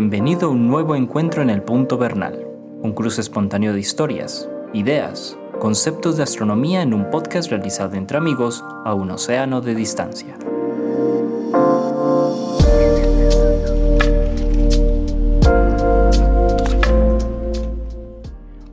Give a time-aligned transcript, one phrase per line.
[0.00, 2.46] Bienvenido a un nuevo encuentro en el Punto Bernal,
[2.80, 8.64] un cruce espontáneo de historias, ideas, conceptos de astronomía en un podcast realizado entre amigos
[8.86, 10.38] a un océano de distancia.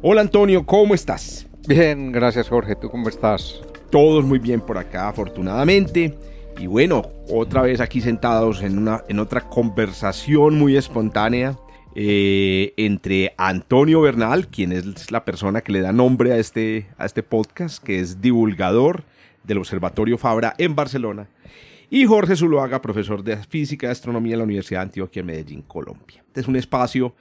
[0.02, 1.46] Hola Antonio, ¿cómo estás?
[1.68, 3.60] Bien, gracias Jorge, ¿tú cómo estás?
[3.90, 6.18] Todos muy bien por acá, afortunadamente.
[6.60, 11.56] Y bueno, otra vez aquí sentados en, una, en otra conversación muy espontánea
[11.94, 17.06] eh, entre Antonio Bernal, quien es la persona que le da nombre a este, a
[17.06, 19.04] este podcast, que es divulgador
[19.44, 21.28] del Observatorio Fabra en Barcelona,
[21.92, 26.24] y Jorge Zuloaga, profesor de Física y Astronomía en la Universidad de Antioquia Medellín, Colombia.
[26.26, 27.14] Este es un espacio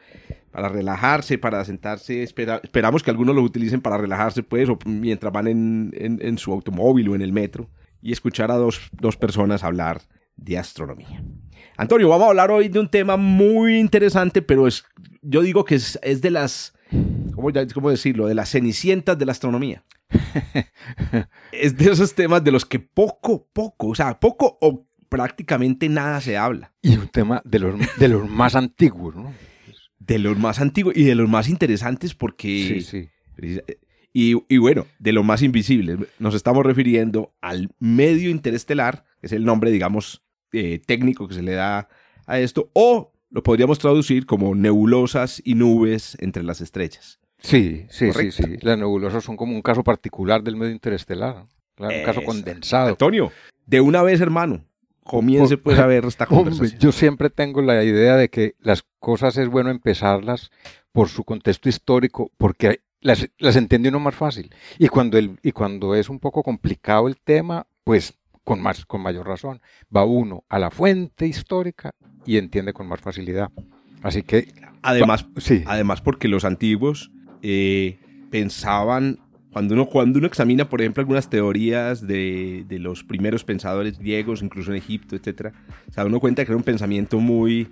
[0.51, 2.23] para relajarse, para sentarse.
[2.23, 7.11] esperamos que algunos lo utilicen para relajarse, pues, o mientras van en, en su automóvil
[7.11, 7.69] o en el metro
[8.03, 8.81] y escuchar a dos,
[9.19, 10.03] personas hablar
[10.37, 11.23] de astronomía.
[11.77, 14.85] Antonio, vamos a hablar hoy de un tema muy interesante, pero es,
[15.23, 16.75] yo digo que es, de las,
[17.35, 18.27] ¿cómo, ¿cómo, decirlo?
[18.27, 19.85] De las cenicientas de la astronomía.
[21.53, 26.21] es de esos temas de los que poco, poco, o sea, poco o prácticamente nada
[26.21, 26.73] se habla.
[26.83, 29.35] Y un tema de los, de los más antiguos, ¿no?
[29.99, 32.83] De los más antiguos y de los más interesantes porque...
[32.83, 33.09] Sí,
[33.39, 33.69] sí.
[34.19, 39.45] Y, bueno, de lo más invisible, nos estamos refiriendo al medio interestelar, que es el
[39.45, 40.23] nombre, digamos,
[40.55, 41.91] eh, técnico que se le da
[42.25, 47.21] a esto, o lo podríamos traducir como nebulosas y nubes entre las estrellas.
[47.41, 48.57] Sí, sí, sí, sí.
[48.63, 51.45] Las nebulosas son como un caso particular del medio interestelar,
[51.77, 52.89] un caso condensado.
[52.89, 53.31] Antonio,
[53.67, 54.65] de una vez, hermano,
[55.05, 56.81] comience pues a ver esta conversación.
[56.81, 60.51] yo siempre tengo la idea de que las cosas es bueno empezarlas
[60.91, 64.53] por su contexto histórico, porque las, las entiende uno más fácil.
[64.79, 69.01] Y cuando, el, y cuando es un poco complicado el tema, pues con, más, con
[69.01, 69.61] mayor razón,
[69.95, 73.51] va uno a la fuente histórica y entiende con más facilidad.
[74.03, 74.53] Así que...
[74.83, 75.65] Además, sí.
[75.67, 77.11] además porque los antiguos
[77.43, 77.99] eh,
[78.31, 79.21] pensaban
[79.57, 84.43] cuando uno, cuando uno examina, por ejemplo, algunas teorías de, de, los primeros pensadores griegos,
[84.43, 85.55] incluso en Egipto, etc.,
[85.89, 87.67] se da uno cuenta que era un pensamiento muy,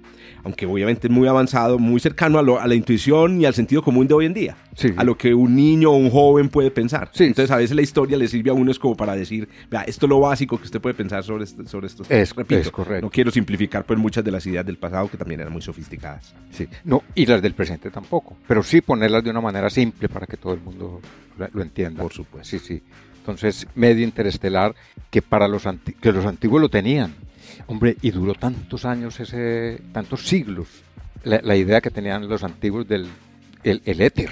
[0.44, 4.15] aunque obviamente muy avanzado, muy cercano a, a la intuición y al sentido común de
[4.15, 4.56] hoy en día.
[4.97, 7.11] A lo que un niño o un joven puede pensar.
[7.19, 10.06] Entonces, a veces la historia le sirve a uno es como para decir, vea, esto
[10.06, 12.31] es lo básico que usted puede pensar sobre, sobre estos temas.
[12.31, 13.05] Es, Repito, correcto.
[13.05, 16.34] No quiero simplificar pues, muchas de las ideas del pasado que también eran muy sofisticadas.
[16.50, 20.27] Sí, no, y las del presente tampoco, pero sí ponerlas de una manera simple para
[20.27, 21.03] que todo el mundo
[21.37, 21.74] lo entienda.
[21.75, 22.49] Por supuesto.
[22.49, 22.83] Sí, sí.
[23.19, 24.75] Entonces, medio interestelar
[25.11, 25.65] que para los,
[26.01, 27.15] que los antiguos lo tenían.
[27.67, 30.69] Hombre, y duró tantos años, ese, tantos siglos,
[31.25, 33.09] la, idea que tenían los antiguos del
[33.62, 34.31] el, éter.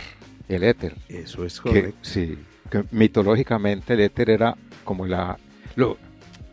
[0.49, 0.95] El éter.
[1.09, 1.97] Eso es correcto.
[2.03, 2.39] sí,
[2.71, 5.39] que mitológicamente el éter era como la...
[5.77, 5.97] Lo,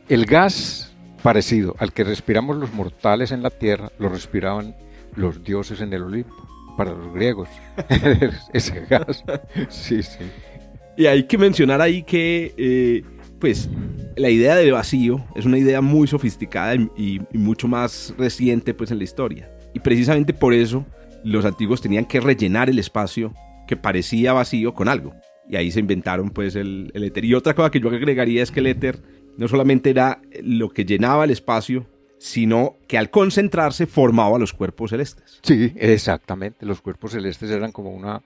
[0.07, 4.75] el gas parecido al que respiramos los mortales en la tierra, lo respiraban
[5.15, 7.49] los dioses en el Olimpo para los griegos,
[8.53, 9.25] ese gas.
[9.67, 10.31] Sí, sí.
[10.99, 13.03] Y hay que mencionar ahí que, eh,
[13.39, 13.69] pues,
[14.17, 18.97] la idea de vacío es una idea muy sofisticada y, mucho más reciente, pues, en
[18.97, 19.49] la historia.
[19.73, 20.85] Y precisamente por eso
[21.23, 23.33] los antiguos tenían que rellenar el espacio
[23.65, 25.15] que parecía vacío con algo.
[25.47, 27.23] Y ahí se inventaron, pues, el, el éter.
[27.23, 29.01] Y otra cosa que yo agregaría es que el éter
[29.37, 34.89] no solamente era lo que llenaba el espacio, sino que al concentrarse formaba los cuerpos
[34.89, 35.39] celestes.
[35.43, 36.65] Sí, exactamente.
[36.65, 38.21] Los cuerpos celestes eran como una...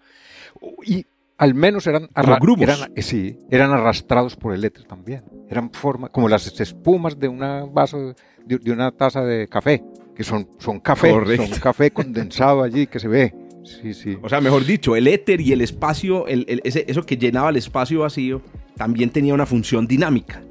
[1.38, 5.24] al menos eran, eran, eh, sí, eran arrastrados por el éter también.
[5.50, 7.40] Eran forma, como las espumas de un
[7.74, 8.14] vaso,
[8.46, 9.84] de, una taza de café,
[10.16, 13.34] que son, son café, son café condensado allí que se ve.
[13.64, 14.18] Sí, sí.
[14.22, 18.42] O sea, mejor dicho, el éter y el espacio, eso que llenaba el espacio vacío,
[18.76, 20.44] también tenía una función dinámica.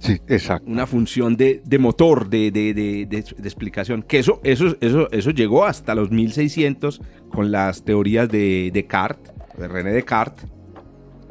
[0.00, 0.68] Sí, exacto.
[0.68, 4.02] Una función de, motor, de, de, explicación.
[4.02, 7.00] Que eso, eso, eso, eso llegó hasta los 1600
[7.30, 10.46] con las teorías de Descartes, de René Descartes,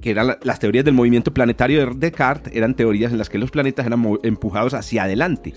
[0.01, 3.49] que eran las teorías del movimiento planetario de Descartes, eran teorías en las que los
[3.49, 5.53] planetas eran empujados hacia adelante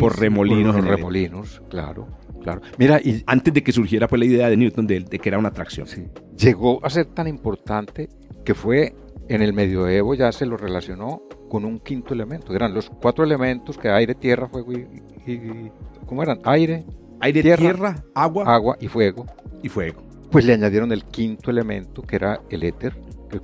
[0.00, 0.74] por remolinos.
[0.74, 2.08] Por remolinos, claro.
[2.42, 2.60] Claro.
[2.76, 5.50] Mira, y antes de que surgiera pues, la idea de Newton de, que era una
[5.50, 5.86] atracción.
[5.86, 6.06] Sí.
[6.36, 8.08] Llegó a ser tan importante
[8.44, 8.96] que fue
[9.28, 12.54] en el medioevo ya se lo relacionó con un quinto elemento.
[12.54, 15.70] Eran los cuatro elementos que aire, tierra, fuego y,
[16.06, 16.40] ¿cómo eran?
[16.44, 16.84] Aire,
[17.20, 19.26] aire, tierra, agua, agua y fuego.
[19.62, 20.02] Y fuego.
[20.30, 22.94] Pues le añadieron el quinto elemento que era el éter,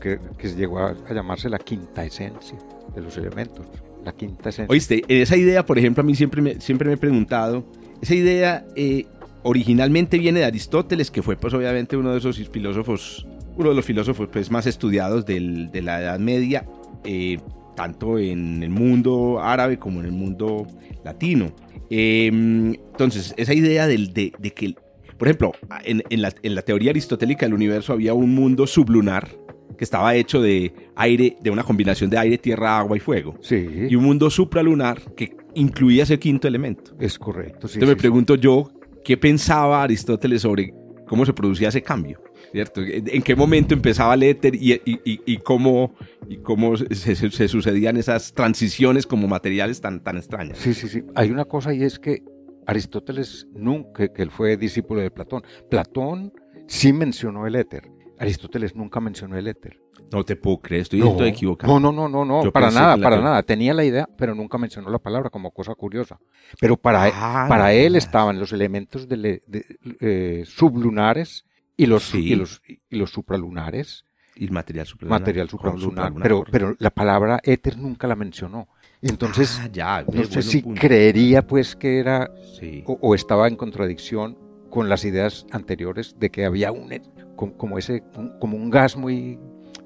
[0.01, 2.59] que, que llegó a, llamarse la quinta esencia
[2.95, 3.67] de los elementos.
[4.05, 4.73] La quinta esencia.
[4.73, 7.65] Oíste, esa idea, por ejemplo, a mí siempre me, siempre me he preguntado,
[8.01, 9.07] esa idea eh,
[9.43, 13.27] originalmente viene de Aristóteles, que fue pues obviamente uno de esos filósofos
[13.59, 16.67] uno de los filósofos pues, más estudiados del, de la Edad Media,
[17.05, 17.39] eh,
[17.77, 20.67] tanto en el mundo árabe como en el mundo
[21.05, 21.53] latino.
[21.91, 24.75] Em, entonces, esa idea de, de, que
[25.17, 25.53] Por ejemplo,
[25.85, 29.29] en, en, la, en la teoría aristotélica del universo había un mundo sublunar
[29.77, 33.37] que estaba hecho de aire, de una combinación de aire, tierra, agua y fuego.
[33.41, 33.67] Sí.
[33.89, 36.95] Y un mundo supralunar que incluía ese quinto elemento.
[36.99, 37.69] Es correcto.
[37.69, 38.71] Sí, Entonces me sí, pregunto yo,
[39.05, 40.75] ¿qué pensaba Aristóteles sobre
[41.07, 42.21] cómo se producía ese cambio?
[42.53, 42.81] ¿Cierto?
[42.83, 45.95] ¿En qué momento empezaba el éter y, y- y- y cómo,
[46.29, 50.59] y cómo se, se- sucedían esas transiciones como materiales tan, tan extrañas?
[50.59, 51.03] Sí, sí, sí.
[51.15, 52.23] Hay una cosa y es que
[52.67, 55.43] Aristóteles nunca, que él fue discípulo de Platón.
[55.71, 56.33] Platón
[56.67, 57.91] sí mencionó el éter.
[58.19, 59.79] Aristóteles nunca mencionó el éter.
[60.13, 61.73] No te puedo creer, estoy estoy equivocado.
[61.79, 63.43] No, no, no, no, no, Yo para nada, para que- nada.
[63.43, 66.19] Tenía la idea, pero nunca mencionó la palabra como cosa curiosa.
[66.61, 69.65] Pero para, Ah, para no él estaban los elementos de de-
[70.01, 71.45] eh, sublunares
[71.79, 72.19] y los, Sí.
[72.33, 72.61] y los,
[72.91, 74.05] y los supralunares,
[74.37, 75.21] Y el material supralunar.
[75.21, 75.83] material supralunar.
[75.83, 78.69] supralunar, Pero, pero la palabra éter nunca la mencionó.
[79.01, 80.81] Entonces, Ah, ya, no sé si punto.
[80.81, 82.83] creería pues que era Sí.
[82.87, 84.37] o, o estaba en contradicción
[84.71, 86.91] con las ideas anteriores de que había un
[87.37, 88.03] com- como ese
[88.41, 89.39] como un gas muy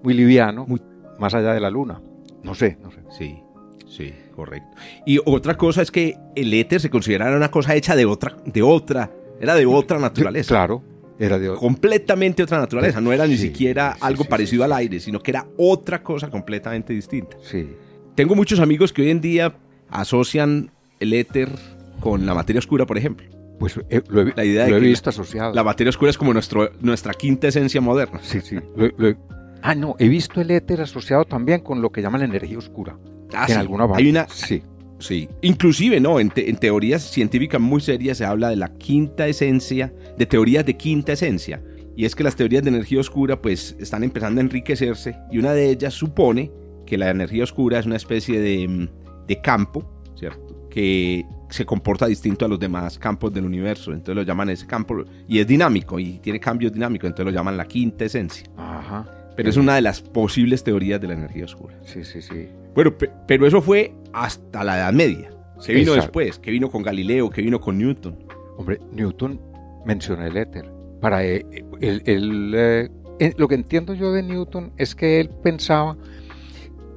[0.03, 0.83] muy liviano Muy-
[1.21, 2.01] más allá de la luna
[2.43, 3.39] no sé no sé Sí,
[3.87, 4.69] sí, correcto.
[5.07, 8.63] Y otra cosa es que el éter se considerara una cosa hecha de otra, de
[8.63, 9.11] otra,
[9.41, 10.49] era de otra naturaleza.
[10.49, 10.83] claro
[11.25, 13.01] era de Completamente otra naturaleza.
[13.01, 16.03] No era ni Sí, siquiera sí, algo sí, parecido al aire, sino que era otra
[16.03, 17.37] cosa completamente distinta.
[17.43, 17.69] sí
[18.15, 19.55] Tengo muchos amigos que hoy en día
[19.89, 20.71] asocian
[21.01, 21.49] el éter
[22.01, 23.27] con la materia oscura, por ejemplo.
[23.59, 26.11] pues eh, lo he, La idea de lo he que visto asociado La materia oscura
[26.11, 28.19] es como nuestro, nuestra quinta esencia moderna.
[28.23, 29.17] sí sí lo he- lo he-
[29.63, 32.97] ah no he visto el éter asociado también con lo que llaman la energía oscura
[33.35, 34.63] Ah, en alguna parte Hay una, sí
[35.03, 36.21] Sí, inclusive, ¿no?
[36.21, 40.65] En, te- en teorías científicas muy serias se habla de la quinta esencia, de teorías
[40.65, 41.61] de quinta esencia.
[41.97, 45.53] Y es que las teorías de energía oscura pues están empezando a enriquecerse y una
[45.53, 46.51] de ellas supone
[46.87, 48.89] que la energía oscura es una especie de, mm,
[49.27, 49.85] de campo,
[50.19, 50.69] ¿cierto?
[50.71, 53.93] Que se comporta distinto a los demás campos del universo.
[53.93, 57.57] Entonces lo llaman ese campo y es dinámico y tiene cambios dinámicos, entonces lo llaman
[57.59, 58.47] la quinta esencia.
[58.57, 59.07] ajá
[59.37, 61.75] Pero es una de las posibles teorías de la energía oscura.
[61.85, 65.31] sí sí sí Bueno, pe- pero eso fue hasta la Edad Media.
[65.65, 66.19] ¿Qué vino Exacto.
[66.19, 66.39] después?
[66.39, 67.31] ¿Qué vino con Galileo?
[67.31, 68.19] ¿Qué vino con Newton?
[68.57, 69.41] Hombre, Newton
[69.87, 70.71] menciona el éter.
[71.01, 71.45] Para él,
[71.81, 72.89] él- él, eh,
[73.21, 75.97] eh, lo que entiendo yo de Newton es que él pensaba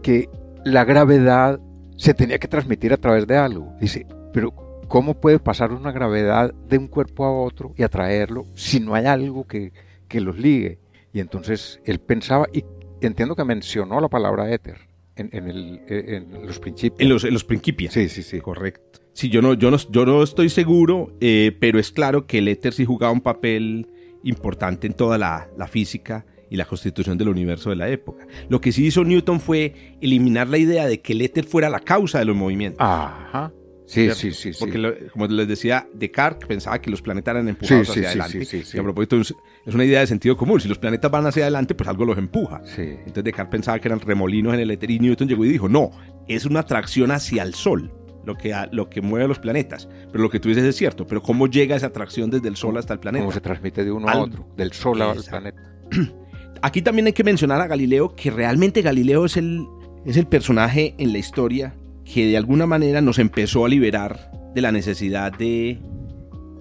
[0.01, 0.29] que
[0.63, 1.59] la gravedad
[1.97, 3.73] se tenía que transmitir a través de algo.
[3.79, 4.53] Dice, pero
[4.87, 9.05] ¿cómo puede pasar una gravedad de un cuerpo a otro y atraerlo si no hay
[9.05, 9.71] algo que,
[10.07, 10.79] que los ligue?
[11.13, 12.63] Y entonces él pensaba, y
[13.01, 14.77] entiendo que mencionó la palabra éter
[15.15, 16.99] en, en el- eh, en los principios.
[17.01, 17.89] En los, en los Principia.
[17.91, 18.39] Sí, sí, sí.
[18.41, 18.99] Correcto.
[19.13, 22.47] Sí, yo no, yo no, yo no estoy seguro, eh, pero es claro que el
[22.49, 23.87] éter sí jugaba un papel
[24.23, 28.27] importante en toda la, la física y la constitución del universo de la época.
[28.49, 31.79] Lo que sí hizo Newton fue eliminar la idea de que el éter fuera la
[31.79, 32.79] causa de los movimientos.
[32.81, 33.51] Ajá.
[33.87, 34.59] Sí, sí, sí, sí.
[34.59, 38.07] Porque, lo- como les decía, Descartes pensaba que los planetas eran empujados Sí, hacia sí,
[38.19, 38.45] adelante.
[38.45, 38.77] sí, sí, sí.
[38.77, 39.33] Y a propósito, es
[39.73, 40.59] una idea de sentido común.
[40.59, 42.61] Si los planetas van hacia adelante, pues algo los empuja.
[42.65, 42.81] Sí.
[42.81, 45.91] Entonces Descartes pensaba que eran remolinos en el éter y Newton llegó y dijo, no,
[46.27, 47.91] es una atracción hacia el Sol
[48.25, 49.87] lo que, a- lo que mueve a los planetas.
[50.11, 52.75] Pero lo que tú dices es cierto, pero ¿cómo llega esa atracción desde el Sol
[52.77, 53.23] hasta el planeta?
[53.23, 55.61] cómo se transmite de uno a Al- otro, del sol al planeta.
[56.63, 59.67] Aquí también hay que mencionar a Galileo, que realmente Galileo es el,
[60.05, 64.61] es el personaje en la historia que de alguna manera nos empezó a liberar de
[64.61, 65.79] la necesidad de,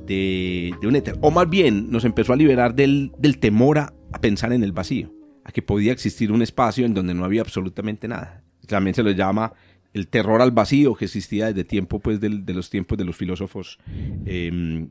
[0.07, 1.17] de, de un éter.
[1.21, 5.13] O más bien, nos empezó a liberar del, del temor a, pensar en el vacío,
[5.45, 8.43] a que podía existir un espacio en donde no había absolutamente nada.
[8.67, 9.53] También se lo llama
[9.93, 13.79] el terror al vacío que existía desde tiempo, pues, de los tiempos de los filósofos,
[14.25, 14.89] del,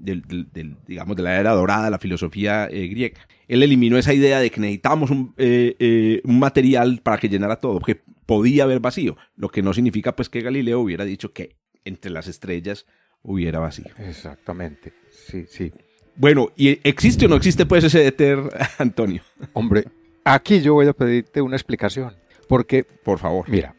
[0.88, 3.20] digamos, de la era dorada, la filosofía eh, griega.
[3.50, 7.58] Él eliminó esa idea de que necesitábamos un, eh, eh, un material para que llenara
[7.58, 7.82] todo,
[8.26, 12.28] podía haber vacío, lo que no significa, pues, que Galileo hubiera dicho que entre las
[12.28, 12.86] estrellas
[13.22, 13.92] hubiera vacío.
[14.00, 14.94] Exactamente.
[15.12, 15.72] Sí, sí.
[16.16, 18.40] Bueno, ¿y existe o no existe, pues, ese éter,
[18.78, 19.22] Antonio?
[19.54, 19.86] Hombre,
[20.24, 22.14] aquí yo voy a pedirte una explicación.
[22.48, 23.50] Porque, Por favor.
[23.50, 23.74] mira,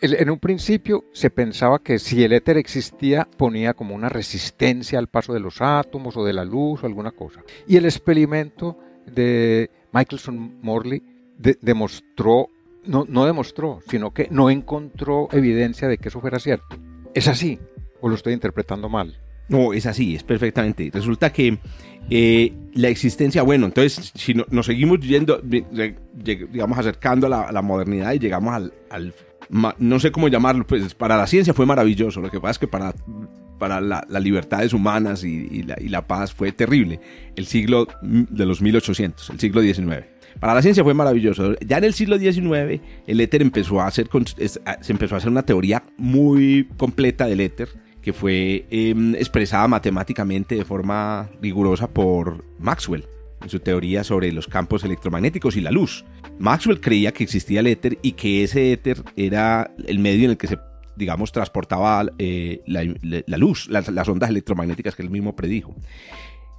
[0.00, 5.06] en un principio se pensaba que si el éter existía, ponía como una resistencia al
[5.08, 7.42] paso de los átomos o de la luz o alguna cosa.
[7.68, 11.02] Y el experimento de Michelson Morley
[11.38, 12.48] de- demostró,
[12.86, 16.78] no, no demostró, sino que no encontró evidencia de que eso fuera cierto.
[17.14, 17.58] ¿Es así?
[18.00, 19.18] ¿O lo estoy interpretando mal?
[19.48, 20.90] No, es así, es perfectamente.
[20.94, 21.58] Resulta que
[22.08, 27.62] eh, la existencia, bueno, entonces si no- nos seguimos yendo, digamos, acercando a la, la
[27.62, 29.14] modernidad y llegamos al,
[29.78, 32.68] no sé cómo llamarlo, pues para la ciencia fue maravilloso, lo que pasa es que
[32.68, 32.94] para,
[33.58, 37.00] para la- las libertades humanas y, la, y la paz fue terrible.
[37.34, 40.06] El siglo de los 1800, el siglo XIX.
[40.38, 41.54] Para la ciencia fue maravilloso.
[41.66, 45.42] Ya en el siglo XIX, el éter empezó a hacer, se empezó a hacer una
[45.42, 47.68] teoría muy completa del éter,
[48.02, 53.04] que fue em, expresada matemáticamente de forma rigurosa por Maxwell
[53.42, 56.04] en su teoría sobre los campos electromagnéticos y la luz.
[56.38, 60.36] Maxwell creía que existía el éter y que ese éter era el medio en el
[60.36, 60.58] que se,
[60.96, 62.84] digamos, transportaba eh, la,
[63.38, 65.74] luz, las, ondas electromagnéticas que él mismo predijo.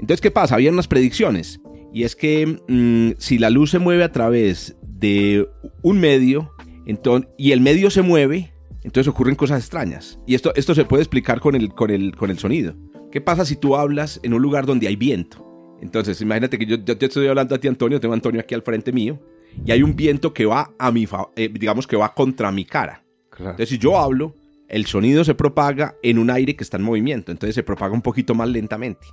[0.02, 0.56] Entonces, ¿qué pasa?
[0.56, 1.62] Había unas predicciones
[1.94, 5.48] y es que mm, si la luz se mueve a través de
[5.84, 6.52] un medio
[6.86, 8.54] entonces, y el medio se mueve,
[8.84, 10.20] entonces ocurren cosas extrañas.
[10.26, 12.76] Y esto, esto se puede explicar con el, con, el, con el sonido.
[13.12, 15.48] ¿Qué pasa si tú hablas en un lugar donde hay viento?
[15.82, 18.62] Entonces, imagínate que yo, te estoy hablando a ti, Antonio, tengo a Antonio aquí al
[18.62, 19.20] frente mío,
[19.66, 23.04] y hay un viento que va a mi, eh, digamos que va contra mi cara.
[23.38, 24.36] Entonces, si yo hablo,
[24.68, 28.02] el sonido se propaga en un aire que está en movimiento, entonces se propaga un
[28.02, 29.08] poquito más lentamente.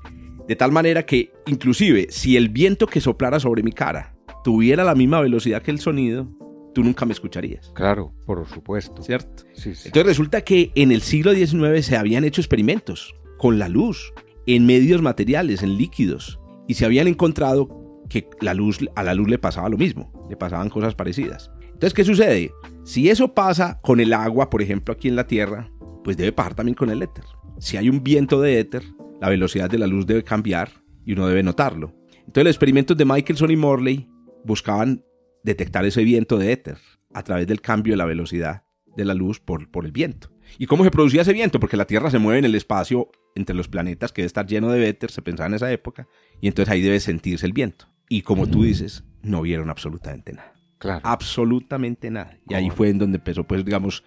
[0.49, 4.95] De tal manera que, inclusive, si el viento que soplara sobre mi cara tuviera la
[4.95, 6.27] misma velocidad que el sonido,
[6.75, 7.71] tú nunca me escucharías.
[7.75, 9.03] Claro, por supuesto.
[9.03, 9.45] ¿Cierto?
[9.55, 14.13] Entonces resulta que en el siglo XIX se habían hecho experimentos con la luz,
[14.47, 19.29] en medios materiales, en líquidos, y se habían encontrado que la luz, a la luz
[19.29, 21.51] le pasaba lo mismo, le pasaban cosas parecidas.
[21.65, 22.53] Entonces, ¿qué sucede?
[22.85, 25.71] Si eso pasa con el agua, por ejemplo, aquí en la Tierra,
[26.03, 27.25] pues debe pasar también con el éter.
[27.59, 28.83] Si hay un viento de éter,
[29.21, 30.71] la velocidad de la luz debe cambiar
[31.05, 31.95] y uno debe notarlo.
[32.19, 34.09] Entonces, los experimentos de Michelson y Morley
[34.45, 35.05] buscaban
[35.43, 36.79] detectar ese viento de éter
[37.15, 38.65] a través del cambio de la velocidad
[38.97, 40.31] de la luz por, por el viento.
[40.59, 41.61] ¿Y cómo se producía ese viento?
[41.61, 44.71] Porque la Tierra se mueve en el espacio entre los planetas que debe estar lleno
[44.71, 46.09] de éter, se pensaba en esa época,
[46.41, 47.87] y entonces ahí debe sentirse el viento.
[48.09, 50.53] Y como tú dices, no vieron absolutamente nada.
[50.79, 51.01] Claro.
[51.05, 52.39] Absolutamente nada.
[52.49, 54.03] Y ahí fue en donde empezó, pues, digamos,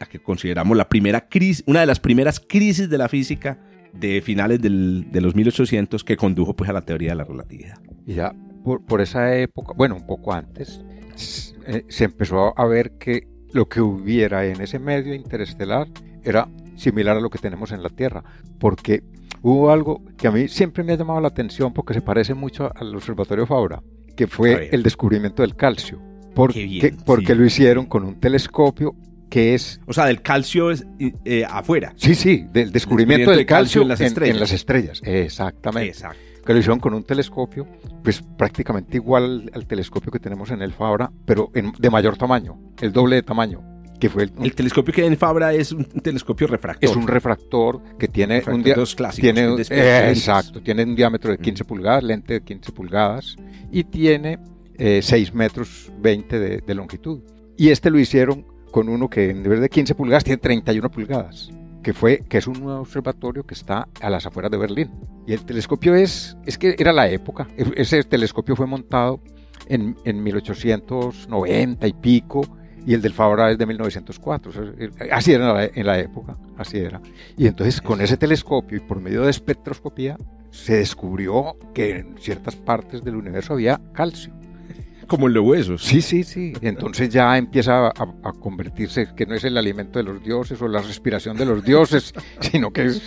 [0.00, 3.58] la que consideramos la primera crisis, una de las primeras crisis de la física
[3.92, 7.78] de finales de los 1800 que condujo pues a la teoría de la relatividad.
[8.06, 10.84] Y ya por, por esa época, bueno, un poco antes,
[11.66, 15.88] eh, se empezó a ver que lo que hubiera en ese medio interestelar
[16.22, 18.22] era similar a lo que tenemos en la Tierra,
[18.58, 19.02] porque
[19.42, 22.70] hubo algo que a mí siempre me ha llamado la atención porque se parece mucho
[22.74, 23.82] al Observatorio Fabra,
[24.16, 26.00] que fue el descubrimiento del calcio.
[26.34, 28.94] Porque, porque lo hicieron con un telescopio
[29.28, 29.80] que es...
[29.86, 30.86] O sea, del calcio es,
[31.24, 31.92] eh, afuera.
[31.96, 34.34] Sí, sí, del descubrimiento, del calcio, en, las estrellas.
[34.34, 35.90] En las estrellas, exactamente.
[35.90, 36.18] Exacto.
[36.44, 37.66] Que lo hicieron con un telescopio,
[38.02, 42.92] pues prácticamente igual al, telescopio que tenemos en el Fabra, pero de mayor tamaño, el
[42.92, 46.88] doble de tamaño que fue el, telescopio que hay en Fabra es un telescopio refractor.
[46.88, 52.04] Es un refractor que tiene un tiene, eh, exacto, tiene un diámetro de 15 pulgadas,
[52.04, 53.36] lente de 15 pulgadas
[53.72, 54.38] y tiene
[54.78, 57.20] 6 eh, metros 20 de, longitud.
[57.56, 61.50] Y este lo hicieron con uno que en vez de 15 pulgadas tiene 31 pulgadas,
[61.82, 64.90] que fue que es un nuevo observatorio que está a las afueras de Berlín.
[65.26, 67.48] Y el telescopio es es que era la época.
[67.56, 69.20] E, ese telescopio fue montado
[69.68, 72.42] en, en 1890 y pico
[72.88, 74.74] y el del Fabra es de 1904.
[74.78, 77.02] Eh, así era en la, época, así era.
[77.36, 80.16] Y entonces con ese telescopio y por medio de espectroscopía
[80.50, 84.32] se descubrió que en ciertas partes del universo había calcio.
[85.08, 85.82] Como en los huesos.
[85.82, 86.52] Sí, sí, sí.
[86.60, 90.68] Entonces ya empieza a, a, convertirse, que no es el alimento de los dioses o
[90.68, 93.02] la respiración de los dioses, sino que es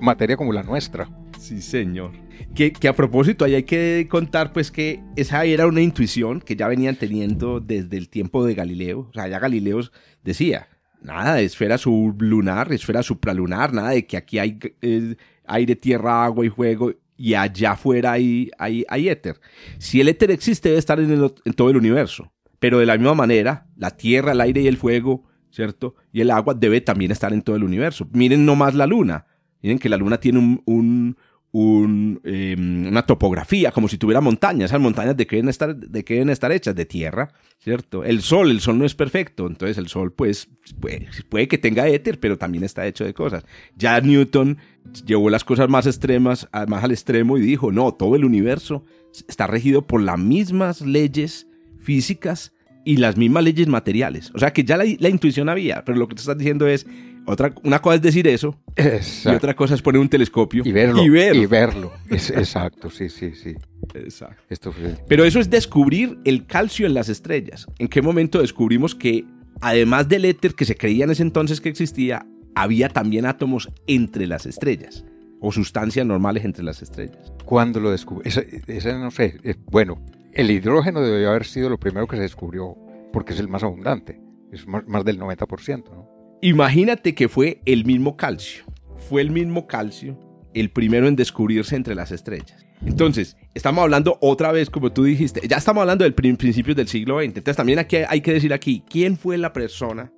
[0.00, 1.08] materia como la nuestra.
[1.38, 2.12] Sí, señor.
[2.54, 6.68] Que, a propósito, ahí hay que contar pues que esa era una intuición que ya
[6.68, 9.08] venían teniendo desde el tiempo de Galileo.
[9.10, 9.80] O sea, ya Galileo
[10.22, 10.68] decía,
[11.00, 15.16] nada de esfera sublunar, esfera supralunar, nada de que aquí hay eh,
[15.46, 19.38] aire, tierra, agua y fuego y allá afuera hay, hay, éter.
[19.76, 22.32] Si el éter existe, debe estar en, todo el universo.
[22.58, 25.96] Pero de la misma manera, la tierra, el aire y el fuego, ¿cierto?
[26.14, 28.08] Y el agua debe también estar en todo el universo.
[28.12, 29.26] Miren nomás la luna.
[29.60, 31.16] Miren que la luna tiene un,
[31.52, 34.70] Em, una topografía, como si tuviera montañas.
[34.70, 38.04] Esas montañas de que, deben estar, de deben estar hechas de tierra, ¿cierto?
[38.04, 40.48] El sol, el sol no es perfecto, entonces el sol pues
[40.78, 43.44] puede, que tenga éter, pero también está hecho de cosas.
[43.74, 44.58] Ya Newton
[45.04, 48.84] llevó las cosas más extremas, más al extremo y dijo, no, todo el universo
[49.28, 51.46] está regido por las mismas leyes
[51.78, 52.52] físicas
[52.84, 54.30] y las mismas leyes materiales.
[54.34, 56.86] O sea que ya la, la intuición había, pero lo que te estás diciendo es,
[57.26, 61.02] otra, una cosa es decir eso y otra cosa es poner un telescopio y verlo.
[61.02, 61.92] Y, verlo.
[62.10, 63.54] exacto, sí, sí, sí.
[63.94, 64.74] Exacto.
[65.06, 67.66] Pero eso es descubrir el calcio en las estrellas.
[67.78, 69.24] ¿En qué momento descubrimos que
[69.60, 72.26] además del éter que se creía en ese entonces que existía,
[72.62, 75.04] había también átomos entre las estrellas?
[75.40, 77.32] O sustancias normales entre las estrellas.
[77.44, 78.28] ¿Cuándo lo descubrí?
[78.28, 79.38] Ese, no sé.
[79.42, 82.76] Eh, bueno, el hidrógeno debió haber sido lo primero que se descubrió
[83.12, 84.20] porque es el más abundante.
[84.52, 86.08] Es más, más del 90%, ¿no?
[86.42, 88.64] Imagínate que fue el mismo calcio.
[89.08, 90.18] Fue el mismo calcio
[90.54, 92.66] el primero en descubrirse entre las estrellas.
[92.84, 97.18] Entonces, estamos hablando otra vez, como tú dijiste, ya estamos hablando del principios del siglo
[97.18, 97.26] XX.
[97.26, 100.12] Entonces, también aquí hay que decir aquí, ¿quién fue la persona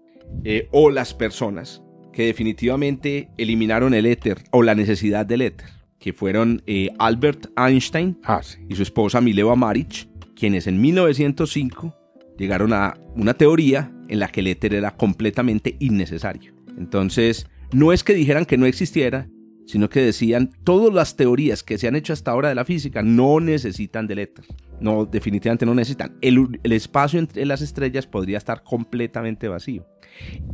[0.45, 1.83] eh, o las personas
[2.13, 8.19] que definitivamente eliminaron el éter o la necesidad del éter, que fueron eh, Albert Einstein
[8.25, 8.59] Ah, sí.
[8.69, 11.95] y su esposa Mileva Maric, quienes en 1905
[12.39, 16.55] llegaron a una teoría en la que el éter era completamente innecesario.
[16.79, 19.29] Entonces, no es que dijeran que no existiera,
[19.67, 23.03] sino que decían todas las teorías que se han hecho hasta ahora de la física
[23.03, 24.45] no necesitan del éter.
[24.81, 26.17] No, definitivamente no necesitan.
[26.21, 29.87] El, el espacio entre las estrellas podría estar completamente vacío.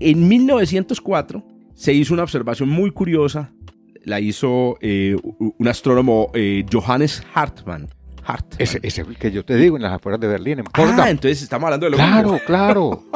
[0.00, 3.52] En 1904 se hizo una observación muy curiosa.
[4.04, 7.88] La hizo eh, un astrónomo eh, Johannes Hartmann.
[8.24, 8.56] Hartmann.
[8.60, 11.08] Ese, es el que yo te digo en las afueras de Berlín, en Ah, Potsdam.
[11.08, 12.46] entonces estamos hablando de lo claro, mismo.
[12.46, 13.04] claro.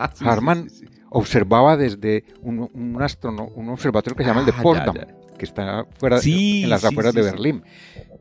[0.00, 0.86] Ah, sí, Hartmann sí, sí.
[1.10, 4.94] observaba desde un, un, astrono- un observatorio que se llama el de Ah, Potsdam,
[5.36, 7.30] que está fuera, en las afueras de sí.
[7.30, 7.62] Berlín.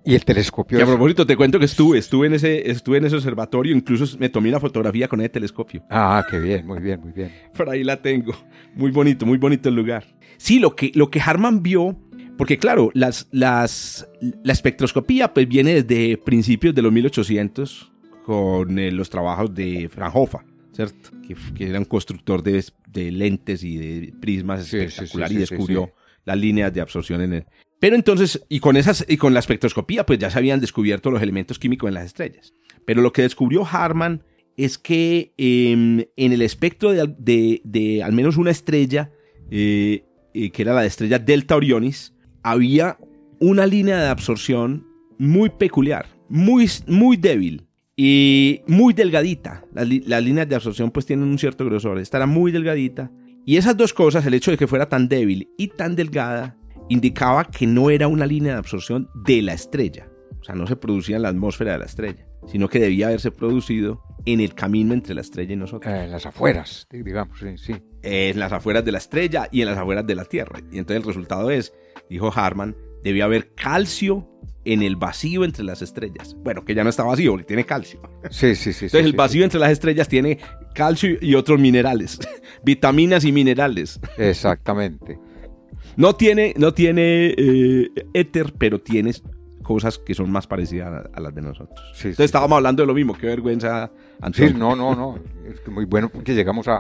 [0.07, 3.05] Y el telescopio Y a propósito, te cuento que estuve, estuve en ese, estuve en
[3.05, 5.83] ese observatorio, incluso me tomé una fotografía con ese telescopio.
[5.89, 7.29] Ah, qué bien, muy bien, muy bien.
[7.57, 8.33] Por ahí la tengo.
[8.73, 10.05] Muy bonito, muy bonito el lugar.
[10.37, 11.99] Sí, lo que, lo que Harman vio,
[12.37, 14.07] porque claro, las, las,
[14.43, 17.91] la espectroscopía pues viene desde principios de los 1800
[18.23, 21.09] con eh, los trabajos de Fraunhofer, ¿cierto?
[21.27, 25.37] Que, que era un constructor de, de lentes y de prismas Sí, espectacular sí, y
[25.39, 25.91] sí, sí, descubrió
[26.23, 27.45] las líneas de absorción en él.
[27.79, 31.21] Pero entonces, y con, esas, y con la espectroscopía, pues ya se habían descubierto los
[31.21, 32.53] elementos químicos en las estrellas.
[32.85, 34.23] Pero lo que descubrió Harman
[34.55, 35.71] es que eh,
[36.15, 39.11] en el espectro de, de- al menos una estrella,
[39.51, 40.03] eh,
[40.33, 42.97] eh, que era la estrella Delta Orionis, había
[43.39, 44.87] una línea de absorción
[45.19, 49.63] muy peculiar, muy, muy débil y muy delgadita.
[49.73, 51.99] Las, las líneas de absorción pues tienen un cierto grosor.
[51.99, 53.11] Esta era muy delgadita.
[53.45, 56.56] Y esas dos cosas, el hecho de que fuera tan débil y tan delgada,
[56.89, 60.09] indicaba que no era una línea de absorción de la estrella.
[60.39, 63.31] O sea, no se producía en la atmósfera de la estrella, sino que debía haberse
[63.31, 65.93] producido en el camino entre la estrella y nosotros.
[65.93, 67.75] Eh, en las afueras, digamos, sí, sí.
[68.03, 70.59] En las afueras de la estrella y en las afueras de la Tierra.
[70.71, 71.73] Y entonces el resultado es,
[72.09, 74.29] dijo Harman, debía haber calcio
[74.65, 76.35] en el vacío entre las estrellas.
[76.43, 78.01] Bueno, que ya no está vacío, porque tiene calcio.
[78.29, 78.85] Sí, sí, sí.
[78.85, 80.39] Entonces sí, el sí, vacío entre las estrellas tiene
[80.75, 82.19] calcio y otros minerales,
[82.63, 83.99] vitaminas y minerales.
[84.17, 85.17] Exactamente.
[85.97, 89.11] No tiene, no tiene eh, éter, pero tiene
[89.63, 91.77] cosas que son más parecidas a, las de nosotros.
[91.93, 94.53] Sí, sí, Entonces estábamos hablando de lo mismo, qué vergüenza, Sí, Antonio.
[94.57, 95.19] no, no, no.
[95.51, 96.77] Es que muy bueno porque llegamos a,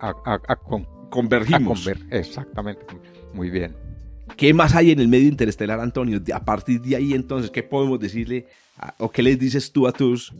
[0.00, 1.86] a, a, a con- a Convergimos.
[1.86, 2.84] conver- Exactamente.
[3.32, 3.74] Muy bien.
[4.36, 6.20] ¿Qué más hay en el medio interestelar, Antonio?
[6.34, 9.92] A partir de ahí, entonces, ¿qué podemos decirle a- o qué les dices tú a
[9.92, 10.34] tus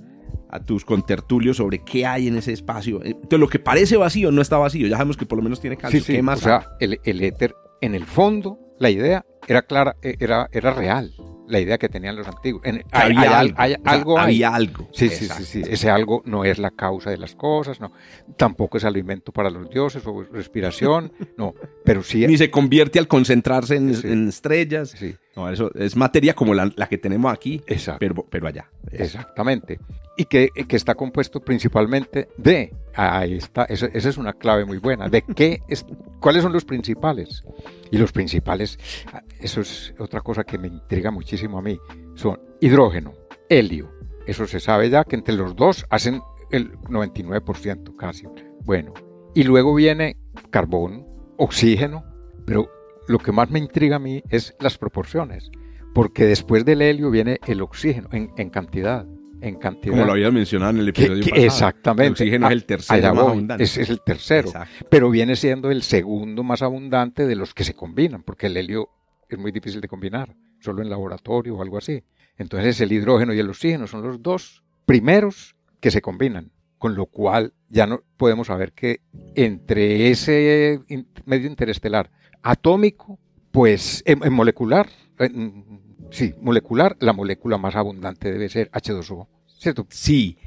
[0.48, 3.02] a tus contertulios sobre qué hay en ese espacio?
[3.04, 4.86] Eh, Entonces, lo que parece vacío no está vacío.
[4.88, 6.00] Ya sabemos que por lo menos tiene calcio.
[6.00, 6.12] Sí, sí.
[6.14, 10.16] ¿Qué más o sea, el, el éter, en el fondo, la idea era clara, eh,
[10.20, 11.12] era, era real.
[11.48, 12.62] La idea que tenían los antiguos.
[12.64, 13.12] En- hay?
[13.12, 13.54] hay, había hay- algo.
[13.58, 14.88] hay O sea, algo había algo.
[14.92, 15.62] Sí, sí, sí, sí.
[15.68, 17.92] Ese algo no es la causa de las cosas, no.
[18.36, 21.54] Tampoco es alimento para los dioses o respiración, no.
[21.84, 24.08] Pero sí, Ni se convierte al concentrarse en, Sí.
[24.08, 24.90] en estrellas.
[24.98, 28.00] sí, No, eso es materia como la, la que tenemos aquí, exacto.
[28.00, 28.68] pero, pero allá.
[28.90, 29.78] Exactamente.
[30.16, 34.78] Y que, que está compuesto principalmente de, ahí está, esa, esa es una clave muy
[34.78, 35.84] buena, de qué es,
[36.20, 37.44] cuáles son los principales.
[37.90, 38.78] Y los principales,
[39.12, 41.78] ah, eso es otra cosa que me intriga muchísimo a mí,
[42.14, 43.12] son hidrógeno,
[43.48, 43.92] helio.
[44.26, 48.26] Eso se sabe ya que entre los dos hacen el 99% casi.
[48.64, 48.94] Bueno,
[49.34, 50.16] y luego viene
[50.50, 52.04] carbón, oxígeno,
[52.44, 52.68] pero
[53.08, 55.50] lo que más me intriga a mí es las proporciones,
[55.94, 59.06] porque después del helio viene el oxígeno en, en cantidad,
[59.40, 59.92] en cantidad.
[59.94, 61.46] Como lo habías mencionado en el episodio que pasado.
[61.46, 62.06] exactamente.
[62.06, 63.64] El oxígeno Ah, es el tercero más voy, abundante.
[63.64, 64.86] es el tercero, Exacto.
[64.90, 68.88] pero viene siendo el segundo más abundante de los que se combinan, porque el helio
[69.28, 72.02] es muy difícil de combinar, solo en laboratorio o algo así.
[72.38, 77.06] Entonces el hidrógeno y el oxígeno son los dos primeros que se combinan, con lo
[77.06, 79.00] cual ya no podemos saber que
[79.34, 80.80] entre ese
[81.24, 82.10] medio interestelar
[82.42, 83.18] atómico,
[83.50, 89.86] pues en, en molecular, en- sí, molecular, la molécula más abundante debe ser H2O, ¿cierto?
[89.90, 90.38] Sí.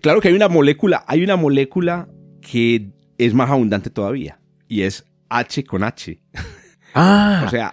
[0.00, 2.08] Claro que hay una molécula, hay una molécula
[2.40, 4.40] que es más abundante todavía.
[4.68, 6.20] Y es H con H.
[6.94, 7.72] Ah, O sea,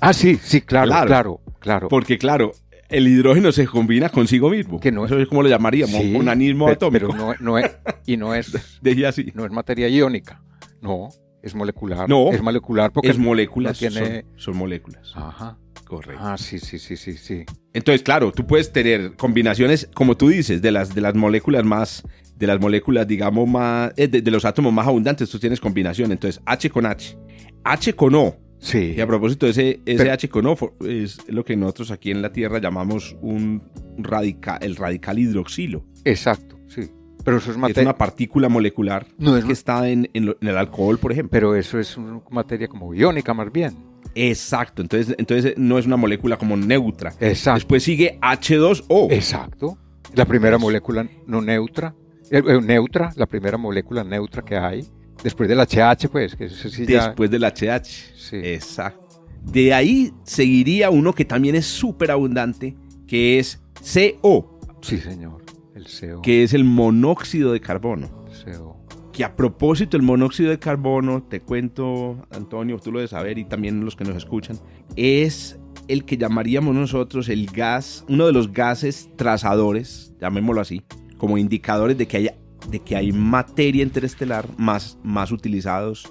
[0.00, 1.06] ah sí, sí, claro, Claro.
[1.08, 1.88] claro, claro.
[1.88, 2.52] porque claro,
[2.88, 4.78] el hidrógeno se combina consigo mismo.
[4.78, 7.08] Que no- Eso es como lo llamaríamos, Sí, onanismo pe- atómico.
[7.10, 8.54] Pero no, no es, y no es,
[9.08, 9.32] así.
[9.34, 10.40] no es materia iónica,
[10.80, 11.08] no,
[11.42, 12.08] es molecular.
[12.08, 15.12] No, es molecular porque Es moléculas, no tiene- son, son moléculas.
[15.16, 15.58] Ajá.
[15.84, 16.22] Correcto.
[16.24, 17.44] Ah, sí, sí, sí, sí, sí.
[17.72, 22.02] Entonces, claro, tú puedes tener combinaciones, como tú dices, de las, de las moléculas más,
[22.36, 26.10] de las moléculas, digamos, más, eh, de, de los átomos más abundantes, tú tienes combinación.
[26.12, 27.16] Entonces, H con H.
[27.64, 28.36] H con O.
[28.58, 28.94] Sí.
[28.96, 32.22] Y a propósito, ese, ese Pero- H con O es lo que nosotros aquí en
[32.22, 33.62] la Tierra llamamos un
[33.98, 35.84] radical, el radical hidroxilo.
[36.04, 36.90] Exacto, sí.
[37.24, 37.82] Pero eso es Es materia.
[37.88, 41.30] una partícula molecular No, es que está en, en lo- en el alcohol, por ejemplo.
[41.32, 43.74] Pero eso es una materia como iónica más bien.
[44.14, 47.12] Exacto, entonces, entonces no es una molécula como neutra.
[47.20, 47.54] Exacto.
[47.56, 49.10] Después sigue H2O.
[49.12, 49.78] Exacto.
[50.14, 51.94] La primera molécula no neutra.
[52.30, 54.86] eh, eh, neutra, la primera molécula neutra que hay.
[55.22, 58.12] Después del HH, pues, que ese sí ya- después del HH.
[58.16, 58.36] Sí.
[58.42, 59.24] Exacto.
[59.42, 65.42] De ahí seguiría uno que también es súper abundante, que es CO, Sí, señor.
[65.74, 66.22] El CO.
[66.22, 68.08] que es el monóxido de carbono.
[68.44, 68.76] CO.
[69.14, 73.44] Que a propósito, el monóxido de carbono, te cuento, Antonio, tú lo debes saber y
[73.44, 74.58] también los que nos escuchan,
[74.96, 80.82] es el que llamaríamos nosotros el gas, uno de los gases trazadores, llamémoslo así,
[81.16, 82.34] como indicadores de que haya
[82.70, 86.10] de que hay materia interestelar más, más utilizados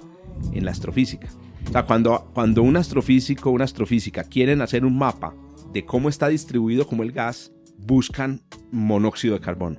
[0.52, 1.28] en la astrofísica.
[1.68, 5.34] O sea, cuando, cuando un astrofísico o una astrofísica quieren hacer un mapa
[5.72, 8.40] de cómo está distribuido como el gas, buscan
[8.70, 9.76] monóxido de carbono.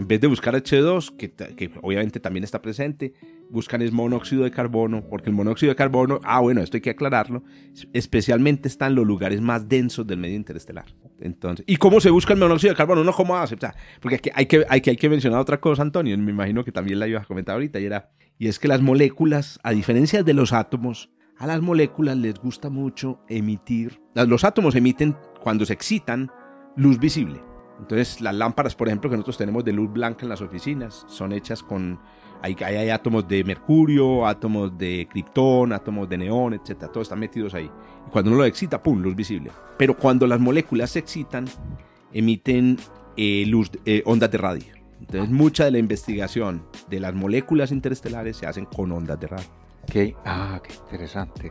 [0.00, 3.12] En vez de buscar H2, que, que obviamente también está presente,
[3.50, 7.44] buscan monóxido de carbono, porque el monóxido de carbono, ah bueno, esto hay que aclararlo,
[7.92, 10.86] especialmente está en los lugares más densos del medio interestelar.
[11.20, 13.02] Entonces, ¿y cómo se busca el monóxido de carbono?
[13.02, 13.56] ¿Uno cómo hace?
[13.56, 16.30] O sea, porque aquí hay que, hay, que, hay que mencionar otra cosa, Antonio, me
[16.30, 18.08] imagino que también la ibas a comentar ahorita, y, era,
[18.38, 22.70] y es que las moléculas, a diferencia de los átomos, a las moléculas les gusta
[22.70, 26.30] mucho emitir, los átomos emiten, cuando se excitan,
[26.74, 27.49] luz visible.
[27.80, 31.32] Entonces, las lámparas, por ejemplo, que nosotros tenemos de luz blanca en las oficinas, son
[31.32, 31.98] hechas con.
[32.42, 36.90] Hay, hay, hay átomos de mercurio, átomos de criptón, átomos de neón, etcétera.
[36.90, 37.70] Todos están metidos ahí.
[38.06, 39.00] Y cuando uno lo excita, ¡pum!
[39.02, 39.50] luz visible.
[39.76, 41.46] Pero cuando las moléculas se excitan,
[42.12, 42.78] emiten
[43.16, 44.64] eh, luz, eh, ondas de radio.
[45.00, 49.46] Entonces, mucha de la investigación de las moléculas interestelares se hacen con ondas de radio.
[49.90, 50.14] ¿Qué?
[50.24, 51.50] Ah, qué interesante.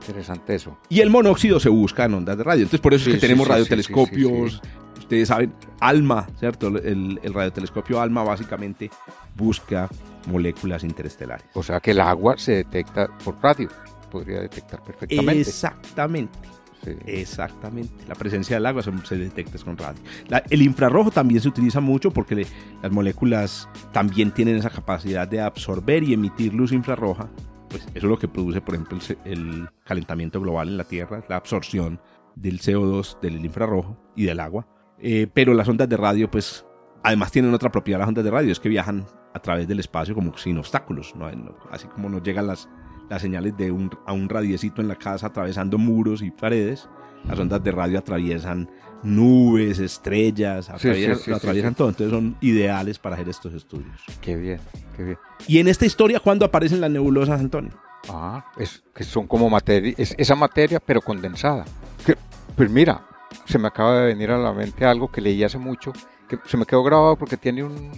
[0.00, 0.78] Qué interesante eso.
[0.88, 2.62] Y el monóxido se busca en ondas de radio.
[2.62, 4.62] Entonces, por eso Sí, es que sí, tenemos sí, radiotelescopios.
[5.10, 6.68] Ustedes saben, ALMA, ¿cierto?
[6.68, 8.88] El, el radiotelescopio ALMA básicamente
[9.36, 9.88] busca
[10.28, 11.44] moléculas interestelares.
[11.54, 13.68] O sea que el agua se detecta por radio.
[14.08, 15.40] Podría detectar perfectamente.
[15.40, 16.38] Exactamente,
[16.84, 16.92] Sí.
[17.06, 18.04] exactamente.
[18.06, 20.00] La presencia del agua se, se detecta con radio.
[20.28, 22.46] La- el infrarrojo también se utiliza mucho porque le-
[22.80, 27.28] las moléculas también tienen esa capacidad de absorber y emitir luz infrarroja.
[27.68, 31.24] Pues eso es lo que produce, por ejemplo, el, el calentamiento global en la Tierra,
[31.28, 32.00] la absorción
[32.36, 34.68] del CO2, del infrarrojo y del agua.
[35.02, 36.64] Eh, pero las ondas de radio, pues,
[37.02, 40.14] además tienen otra propiedad las ondas de radio, es que viajan a través del espacio
[40.14, 41.30] como sin obstáculos, ¿no?
[41.70, 42.68] Así como nos llegan las,
[43.08, 46.88] las señales de un, a un radiecito en la casa atravesando muros y paredes,
[47.26, 48.70] las ondas de radio atraviesan
[49.02, 51.76] nubes, estrellas, atraviesan, sí, sí, atraviesan sí.
[51.76, 54.00] todo, entonces son ideales para hacer estos estudios.
[54.20, 54.60] Qué bien,
[54.96, 55.18] qué bien.
[55.46, 57.72] Y en esta historia, ¿cuándo aparecen las nebulosas, Antonio?
[58.08, 61.64] Ah, es que son como materia, es esa materia pero condensada.
[62.04, 62.16] Que,
[62.56, 63.02] pues mira,
[63.44, 65.92] se me acaba de venir a la mente algo que leí hace mucho,
[66.28, 67.90] que se me quedó grabado porque tiene un-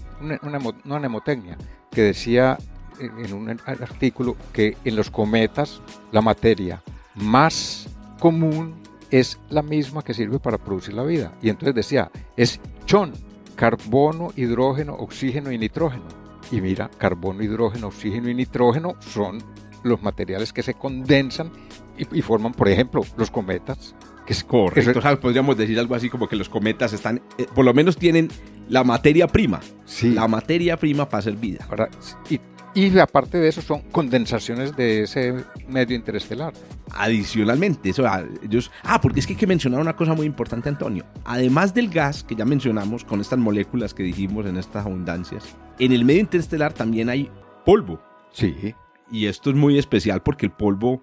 [0.42, 1.10] una, una
[1.90, 2.58] que decía
[2.98, 6.82] en un artículo que en los cometas la materia
[7.14, 8.74] más común
[9.10, 11.32] es la misma que sirve para producir la vida.
[11.42, 13.12] Y entonces decía, es chon,
[13.56, 16.04] carbono, hidrógeno, oxígeno y nitrógeno.
[16.50, 19.42] Y mira, carbono, hidrógeno, oxígeno y nitrógeno son
[19.82, 21.50] los materiales que se condensan
[21.98, 23.94] y forman, por ejemplo, los cometas.
[24.26, 24.98] Que es Correcto.
[24.98, 27.96] O sea, podríamos decir algo así como que los cometas están, eh, por lo menos
[27.96, 28.28] tienen
[28.68, 30.12] la materia prima, sí.
[30.12, 31.66] la materia prima para hacer vida.
[31.68, 31.88] Ahora,
[32.30, 32.40] y,
[32.74, 36.52] y aparte de eso son condensaciones de ese medio interestelar.
[36.94, 40.68] Adicionalmente, eso, ah, ellos, ah, porque es que hay que mencionar una cosa muy importante,
[40.68, 41.04] Antonio.
[41.24, 45.92] Además del gas que ya mencionamos con estas moléculas que dijimos en estas abundancias, en
[45.92, 47.30] el medio interestelar también hay
[47.64, 48.00] polvo.
[48.32, 48.74] Sí.
[49.10, 51.02] Y esto es muy especial porque el polvo,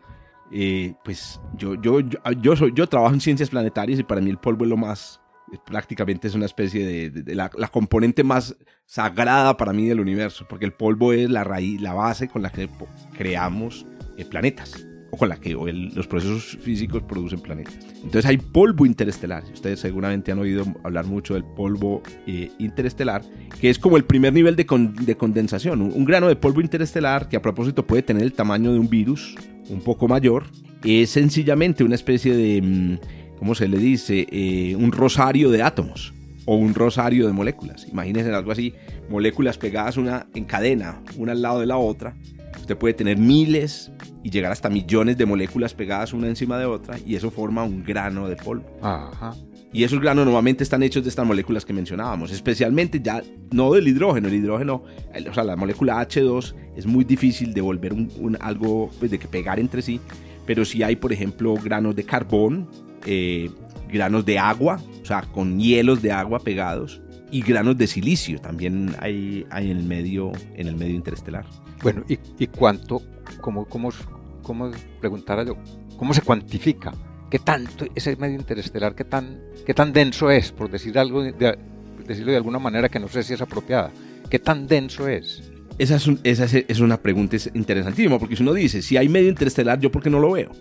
[0.52, 4.30] eh, pues yo, yo, yo, yo, soy, yo trabajo en ciencias planetarias y para mí
[4.30, 8.56] el polvo es lo más, es prácticamente es una especie de, de- la, componente más
[8.86, 12.50] sagrada para mí del universo, porque el polvo es la raíz, la base con la
[12.50, 12.70] que
[13.18, 13.86] creamos
[14.18, 14.86] eh, planetas
[15.18, 17.78] con la que el- los procesos físicos producen planetas.
[17.96, 19.44] Entonces hay polvo interestelar.
[19.54, 23.24] Ustedes seguramente han oído hablar mucho del polvo eh, interestelar,
[23.60, 25.82] que es como el primer nivel de, con- de condensación.
[25.82, 28.90] Un, un grano de polvo interestelar que a propósito puede tener el tamaño de un
[28.90, 29.36] virus
[29.70, 30.46] un poco mayor,
[30.84, 34.26] es sencillamente una especie de, mm, ¿cómo se le dice?
[34.32, 36.14] Eh, un rosario de átomos
[36.46, 37.86] o un rosario de moléculas.
[37.92, 38.74] Imagínense algo así,
[39.10, 42.16] moléculas pegadas una en cadena, una al lado de la otra.
[42.58, 43.92] Usted puede tener miles
[44.24, 47.84] y llegar hasta millones de moléculas pegadas una encima de otra y eso forma un
[47.84, 48.66] grano de polvo.
[48.82, 49.36] Ajá.
[49.72, 53.88] Y esos granos normalmente están hechos de estas moléculas que mencionábamos, especialmente ya no del
[53.88, 54.28] hidrógeno.
[54.28, 54.84] El hidrógeno,
[55.14, 59.12] el- o sea, la molécula H2 es muy difícil de volver un, un- algo pues,
[59.12, 60.00] de que pegar entre sí,
[60.48, 62.68] pero si hay, por ejemplo, granos de carbón,
[63.06, 63.50] eh,
[63.92, 67.00] granos de agua, o sea, con hielos de agua pegados,
[67.32, 71.46] y granos de silicio también hay, hay en, el medio, en el medio interestelar.
[71.82, 73.02] Bueno, ¿y, y cuánto,
[73.42, 73.90] cómo, cómo,
[74.44, 75.58] cómo preguntara yo,
[75.98, 76.94] cómo se cuantifica?
[77.30, 81.58] ¿Qué tanto ese medio interestelar, qué tan, qué tan denso es, por decir algo, de,
[82.08, 83.92] decirlo de alguna manera que no sé si es apropiada?
[84.30, 85.44] ¿Qué tan denso es?
[85.78, 89.80] Esa es, esa es, una pregunta interesantísima, porque si uno dice, si hay medio interestelar,
[89.80, 90.52] ¿yo por qué no lo veo?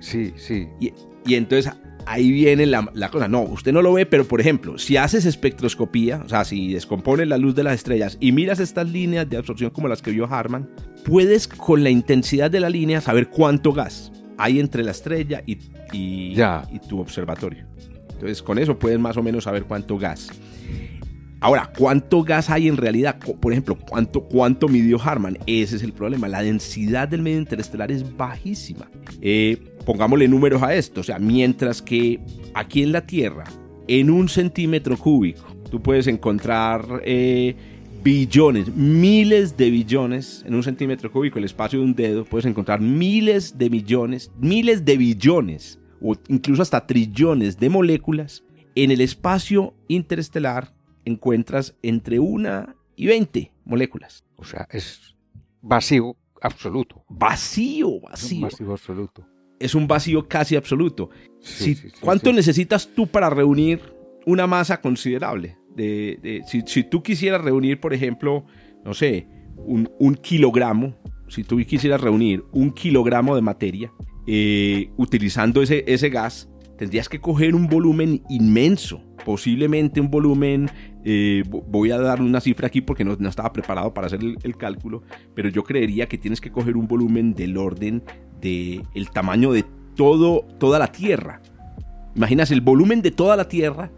[0.00, 0.68] Sí, sí.
[0.80, 0.92] Y,
[1.24, 1.72] y entonces
[2.06, 3.28] ahí viene la, cosa.
[3.28, 7.28] No, usted no lo ve, pero por ejemplo, si haces espectroscopía, o sea, si descompones
[7.28, 10.26] la luz de las estrellas y miras estas líneas de absorción como las que vio
[10.32, 10.68] Harman,
[11.04, 15.58] puedes con la intensidad de la línea saber cuánto gas hay entre la estrella y,
[15.92, 17.66] y, y tu observatorio.
[18.12, 20.30] Entonces, con eso puedes más o menos saber cuánto gas.
[21.40, 23.18] Ahora, ¿cuánto gas hay en realidad?
[23.18, 25.38] Por ejemplo, ¿cuánto, ¿cuánto midió Harman?
[25.46, 26.28] Ese es el problema.
[26.28, 28.90] La densidad del medio interestelar es bajísima.
[29.20, 31.02] Eh, pongámosle números a esto.
[31.02, 32.20] O sea, mientras que
[32.54, 33.44] aquí en la Tierra,
[33.86, 37.54] en un centímetro cúbico, tú puedes encontrar eh,
[38.02, 42.80] billones, miles de billones en un centímetro cúbico, el espacio de un dedo, puedes encontrar
[42.80, 48.42] miles de millones, miles de billones o incluso hasta trillones de moléculas
[48.74, 50.75] en el espacio interestelar
[51.06, 54.24] encuentras entre una y 20 moléculas.
[54.36, 55.16] O sea, es
[55.62, 57.04] vacío absoluto.
[57.08, 58.28] Vacío, vacío.
[58.28, 59.26] Es un vacío absoluto.
[59.58, 61.08] Es un vacío casi absoluto.
[62.00, 63.80] ¿Cuánto necesitas tú para reunir
[64.26, 65.56] una masa considerable?
[65.74, 68.44] De, si, tú quisieras reunir, por ejemplo,
[68.84, 70.96] no sé, un, kilogramo,
[71.28, 73.92] si tú quisieras reunir un kilogramo de materia
[74.26, 80.70] eh, utilizando ese, ese gas, tendrías que coger un volumen inmenso, posiblemente un volumen,
[81.04, 85.02] eh, voy a dar una cifra aquí porque no, estaba preparado para hacer el, cálculo,
[85.34, 88.02] pero yo creería que tienes que coger un volumen del orden
[88.40, 91.40] del el tamaño de todo, toda la Tierra.
[92.14, 93.90] Imaginas el volumen de toda la Tierra,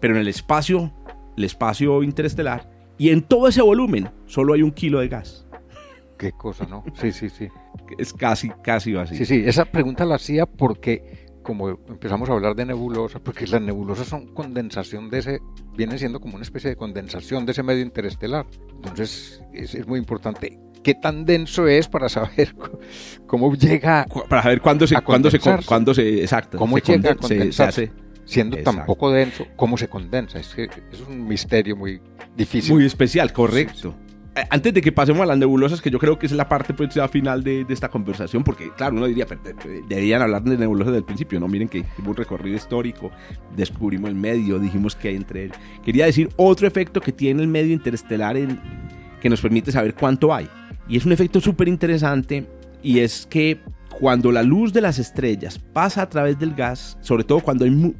[0.00, 0.92] pero en el espacio,
[1.36, 5.46] el espacio interestelar, y en todo ese volumen solo hay un kilo de gas.
[6.18, 6.84] Qué cosa, ¿no?
[6.94, 7.48] Sí, sí, sí.
[7.98, 9.18] Es casi, casi vacío.
[9.18, 13.62] Sí, sí, esa pregunta la hacía porque como empezamos a hablar de nebulosas, porque las
[13.62, 15.40] nebulosas son condensación de ese,
[15.76, 18.46] viene siendo como una especie de condensación de ese medio interestelar.
[18.74, 22.56] Entonces es, muy importante qué tan denso es para saber
[23.28, 27.92] cómo llega para saber cuándo se cuándo se cuándo se exacto cómo llega a condensarse
[28.24, 32.00] siendo tan poco denso cómo se condensa es que es un misterio muy
[32.36, 32.74] difícil.
[32.74, 33.94] Muy especial correcto
[34.50, 36.94] antes de que pasemos a las nebulosas, que yo creo que es la parte pues,
[36.94, 39.26] ya final de, esta conversación, porque claro, uno diría,
[39.88, 41.48] deberían hablar de nebulosas desde el principio, ¿no?
[41.48, 43.10] Miren que hicimos un recorrido histórico,
[43.56, 45.52] descubrimos el medio, dijimos que hay entre él.
[45.84, 48.60] Quería decir otro efecto que tiene el medio interestelar en,
[49.20, 50.48] que nos permite saber cuánto hay.
[50.88, 52.46] Y es un efecto súper interesante
[52.82, 53.58] y es que
[53.98, 57.94] cuando la luz de las estrellas pasa a través del gas, sobre todo cuando hay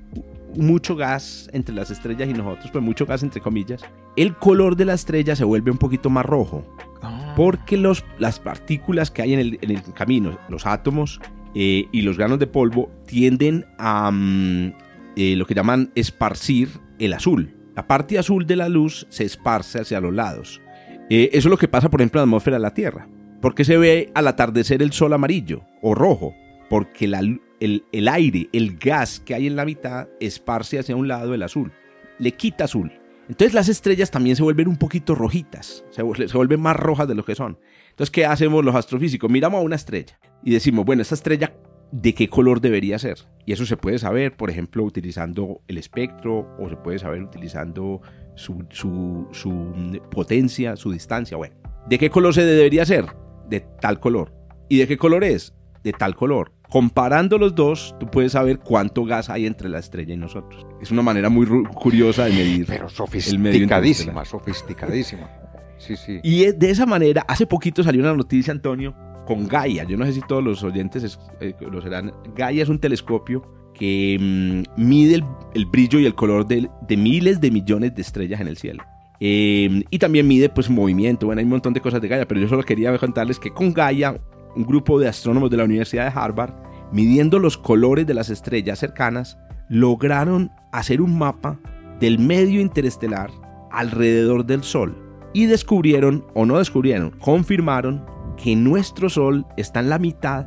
[0.57, 3.83] mucho gas entre las estrellas y nosotros, pues mucho gas entre comillas,
[4.17, 6.65] el color de la estrella se vuelve un poquito más rojo.
[7.03, 7.35] Ah.
[7.37, 11.21] Porque los, las partículas que hay en el, en el camino, los átomos
[11.55, 14.73] eh, y los granos de polvo, tienden a mm,
[15.17, 17.55] eh, lo que llaman esparcir el azul.
[17.75, 20.61] La parte azul de la luz se esparce hacia los lados.
[21.09, 23.09] Eh, eso es lo que pasa, por ejemplo, en la atmósfera de la Tierra.
[23.41, 26.35] porque se ve al atardecer el sol amarillo o rojo?
[26.69, 27.21] Porque la,
[27.61, 31.73] el, aire, el gas que hay en la mitad, esparce hacia un lado el azul.
[32.19, 32.93] Le quita azul.
[33.29, 37.25] Entonces las estrellas también se vuelven un poquito rojitas, se, vuelven más rojas de lo
[37.25, 37.59] que son.
[37.91, 39.31] Entonces, ¿qué hacemos los astrofísicos?
[39.31, 41.53] Miramos a una estrella y decimos, bueno, esta estrella,
[41.91, 43.19] ¿de qué color debería ser?
[43.45, 48.01] Y eso se puede saber, por ejemplo, utilizando el espectro o se puede saber utilizando
[48.37, 51.37] su, su potencia, su distancia.
[51.37, 51.57] Bueno,
[51.89, 53.07] ¿de qué color se debería ser?
[53.49, 54.33] De tal color.
[54.69, 55.53] ¿Y de qué color es?
[55.83, 56.53] De tal color.
[56.69, 60.67] Comparando los dos, tú puedes saber cuánto gas hay entre la estrella y nosotros.
[60.81, 62.67] Es una manera muy curiosa de medir.
[62.67, 65.31] Pero sofisticadísima, sofisticadísima.
[65.79, 66.21] Sí, sí.
[66.23, 68.95] Y de esa manera, hace poquito salió una noticia, Antonio,
[69.27, 69.85] con Gaia.
[69.85, 72.13] Yo no sé si todos los oyentes eh, lo serán.
[72.35, 73.43] Gaia es un telescopio
[73.75, 75.23] que mm, mide
[75.55, 78.85] el, brillo y el color de, miles de millones de estrellas en el cielo.
[79.21, 81.27] Em, y también mide pues movimiento.
[81.27, 83.73] Bueno, hay un montón de cosas de Gaia, pero yo solo quería contarles que con
[83.73, 84.19] Gaia
[84.57, 86.55] un grupo de astrónomos de la Universidad de Harvard,
[86.93, 89.39] midiendo los colores de las estrellas cercanas,
[89.69, 91.59] lograron hacer un mapa
[92.01, 93.31] del medio interestelar
[93.71, 94.97] alrededor del Sol
[95.33, 98.05] y descubrieron, o no descubrieron, confirmaron
[98.43, 100.47] que nuestro Sol está en la mitad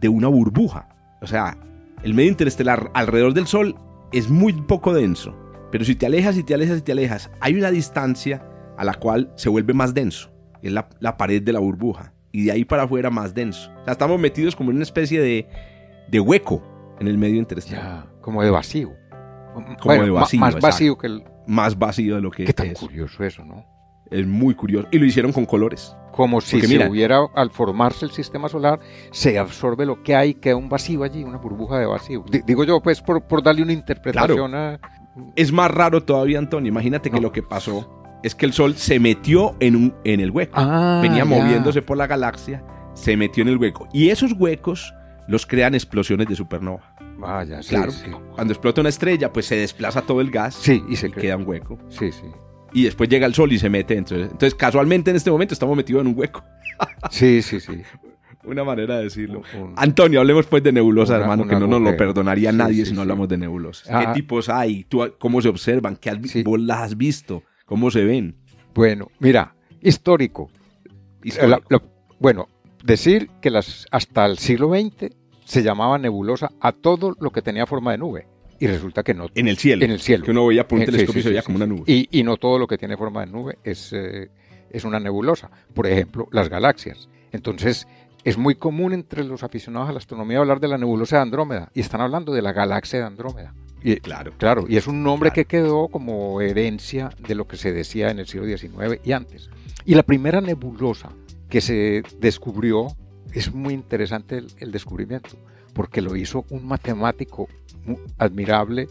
[0.00, 0.88] de una burbuja.
[1.22, 1.56] O sea,
[2.02, 3.76] el medio interestelar alrededor del Sol
[4.12, 5.36] es muy poco denso,
[5.70, 8.42] pero si te alejas y te alejas y te alejas, hay una distancia
[8.76, 10.30] a la cual se vuelve más denso,
[10.62, 13.70] es la, la pared de la burbuja y de ahí para afuera más denso.
[13.80, 15.48] O sea, estamos metidos como en una especie de,
[16.08, 16.62] de hueco
[17.00, 18.06] en el medio interestelar.
[18.20, 18.92] como de vacío.
[19.80, 20.40] como de vacío.
[20.40, 20.66] Más exacto.
[20.66, 21.24] vacío que el...
[21.46, 22.78] Más vacío de lo que Qué tan es.
[22.78, 23.64] curioso eso, ¿no?
[24.10, 24.86] Es muy curioso.
[24.92, 25.96] Y lo hicieron con colores.
[26.12, 28.80] Como si Porque se mira- hubiera, al formarse el sistema solar,
[29.12, 32.24] se absorbe lo que hay, queda un vacío allí, una burbuja de vacío.
[32.30, 34.78] Di- digo yo, pues, por, por darle una interpretación a...
[35.34, 36.68] Es más raro todavía, Antonio.
[36.68, 37.90] Imagínate que lo que pasó
[38.22, 40.54] es que el Sol se metió en, un, en el hueco.
[40.56, 43.88] Ah, Venía moviéndose por la galaxia, se metió en el hueco.
[43.92, 44.92] Y esos huecos
[45.28, 46.94] los crean explosiones de supernova.
[47.18, 48.10] Vaya, sí, claro, sí.
[48.34, 51.36] cuando explota una estrella, pues se desplaza todo el gas Sí, y se y queda
[51.36, 51.78] un hueco.
[51.88, 52.24] Sí, sí.
[52.72, 54.16] Y después llega el Sol y se mete dentro.
[54.20, 56.44] Entonces, casualmente en este momento estamos metidos en un hueco.
[57.10, 57.80] Sí, sí, sí.
[58.44, 59.42] Una manera de decirlo.
[59.58, 62.84] Un- Antonio, hablemos pues de nebulosas, Una- hermano, un que no nos lo perdonaría nadie
[62.84, 63.88] si no hablamos de nebulosas.
[63.90, 64.00] Ah.
[64.12, 64.84] ¿Qué tipos hay?
[64.84, 65.96] ¿Tú, ¿Cómo se observan?
[65.96, 66.18] ¿Qué has.
[66.44, 67.42] ¿Vos las has visto?
[67.66, 68.36] ¿Cómo se ven?
[68.74, 70.50] Bueno, mira, histórico.
[71.22, 71.48] Histórico.
[71.70, 71.82] La- la-
[72.18, 72.48] bueno,
[72.82, 75.10] decir que las, hasta el siglo XX
[75.44, 78.26] se llamaba nebulosa a todo lo que tenía forma de nube.
[78.58, 79.26] Y resulta que no.
[79.34, 79.84] En el cielo.
[79.84, 80.24] En el cielo.
[80.24, 81.82] Que uno veía por un Eh, sí, y se veía sí, como una nube.
[81.86, 84.30] Y, y no todo lo que tiene forma de nube es, eh,
[84.70, 85.50] es una nebulosa.
[85.74, 87.08] Por ejemplo, las galaxias.
[87.32, 87.86] Entonces,
[88.24, 91.70] es muy común entre los aficionados a la astronomía hablar de la nebulosa de Andrómeda.
[91.74, 93.52] Y están hablando de la galaxia de Andrómeda.
[93.86, 94.32] Y, Claro.
[94.36, 95.34] Claro, y es un nombre Claro.
[95.34, 99.48] que quedó como herencia de lo que se decía en el siglo XIX y antes.
[99.84, 101.10] Y la primera nebulosa
[101.48, 102.88] que se descubrió,
[103.32, 105.30] es muy interesante el, el descubrimiento,
[105.72, 107.46] porque lo hizo un matemático
[108.18, 108.88] admirable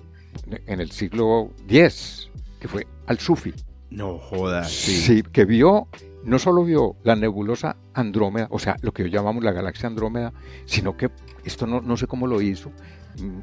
[0.68, 2.30] en el siglo X,
[2.60, 3.54] que fue Al-Sufi.
[3.90, 4.72] No jodas.
[4.72, 4.96] Sí.
[4.96, 5.88] Sí, que vio,
[6.24, 10.32] no solo vio la nebulosa Andrómeda, o sea, lo que hoy llamamos la galaxia Andrómeda,
[10.66, 11.10] sino que
[11.44, 12.72] esto no, no sé cómo lo hizo,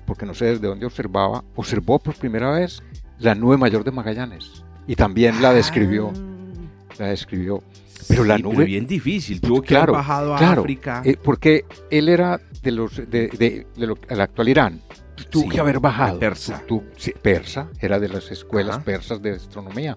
[0.07, 2.83] porque no sé desde dónde observaba, observó por primera vez
[3.19, 6.13] la nube mayor de Magallanes y también la describió,
[6.99, 7.63] la describió.
[8.09, 8.39] Pero la Ah.
[8.39, 9.41] Nube, bien difícil.
[9.41, 11.03] Tuvo que claro, haber bajado a claro, África.
[11.05, 14.81] eh, porque él era de los de, de- de lo, el actual Irán.
[15.31, 16.19] Tuvo Sí, que haber bajado.
[16.19, 16.63] persa.
[16.67, 18.85] Tu- sí, persa, era de las escuelas Ajá.
[18.85, 19.97] persas de astronomía.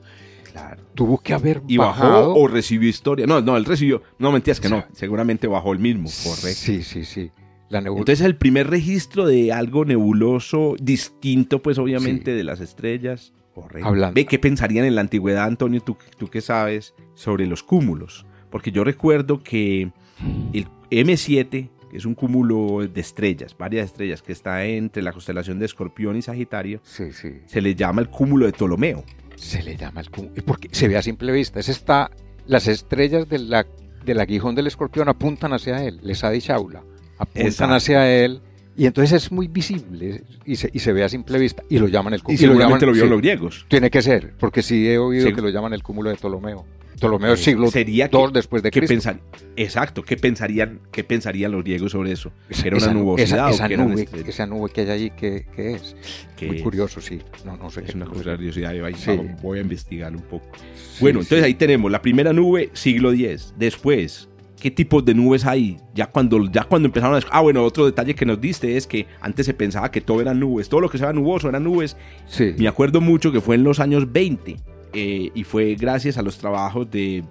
[0.51, 0.83] claro.
[0.93, 2.29] Tuvo que haber ¿Y bajado.
[2.29, 3.25] bajó o recibió historia?
[3.27, 4.01] No, no, él recibió.
[4.19, 4.85] No, mentiras que O no.
[4.93, 6.07] Seguramente bajó el mismo.
[6.23, 6.59] Correcto.
[6.61, 7.31] Sí, sí, sí.
[7.69, 7.79] La.
[7.79, 12.37] Entonces el primer registro de algo nebuloso, distinto pues obviamente Sí.
[12.37, 13.33] de las estrellas.
[13.53, 13.87] Correcto.
[13.87, 14.13] Hablando.
[14.13, 18.25] Ve qué pensarían en la antigüedad, Antonio, tú, tú qué sabes sobre los cúmulos.
[18.49, 19.91] Porque yo recuerdo que
[20.53, 25.57] el M7, que es un cúmulo de estrellas, varias estrellas, que está entre la constelación
[25.59, 27.29] de Escorpión y Sagitario, Sí, sí.
[27.45, 29.03] se le llama el cúmulo de Ptolomeo.
[29.35, 30.33] Se le llama el cúmulo.
[30.45, 31.59] Porque se ve a simple vista.
[31.59, 32.11] Ese está.
[32.47, 33.65] Las estrellas de la,
[34.05, 35.99] del aguijón del escorpión apuntan hacia él.
[36.03, 36.83] Les ha dicho aula.
[37.17, 37.73] Apuntan Exacto.
[37.75, 38.41] hacia él.
[38.77, 40.23] Y entonces es muy visible.
[40.45, 41.63] Y se, y se ve a simple vista.
[41.69, 42.37] Y lo llaman el Y cúmulo.
[42.39, 43.65] seguramente lo, vieron sí, los griegos.
[43.69, 44.33] Tiene que ser.
[44.37, 45.33] Porque sí he oído Sí.
[45.33, 46.65] que lo llaman el cúmulo de Ptolomeo.
[46.97, 48.93] Ptolomeo es siglo Sería que- II después de ¿Qué Cristo.
[48.93, 49.19] pensar-
[49.57, 52.31] Exacto, ¿qué pensarían, ¿qué pensarían los griegos sobre eso?
[52.49, 54.29] Esa- ¿Que era una esa- nubosidad esa, o que nube, estrellas?
[54.29, 55.95] esa nube que hay allí, ¿qué, qué es?
[56.37, 57.19] Que Muy curioso, sí.
[57.45, 58.31] No, no sé Es qué una curioso.
[58.37, 59.11] curiosidad, Sí.
[59.41, 60.47] voy a investigar un poco.
[61.01, 63.53] Bueno, entonces ahí tenemos la primera nube, siglo X.
[63.57, 64.29] Después,
[64.65, 65.77] ¿qué tipos de nubes hay?
[65.93, 67.19] Ya cuando, ya cuando empezaron a...
[67.29, 70.39] Ah, bueno, otro detalle que nos diste es que antes se pensaba que todo eran
[70.39, 71.95] nubes, todo lo que sea nuboso eran nubes.
[72.25, 72.55] Sí.
[72.57, 74.55] Me acuerdo mucho que fue en los años 20
[74.93, 77.23] eh, y fue gracias a los trabajos de,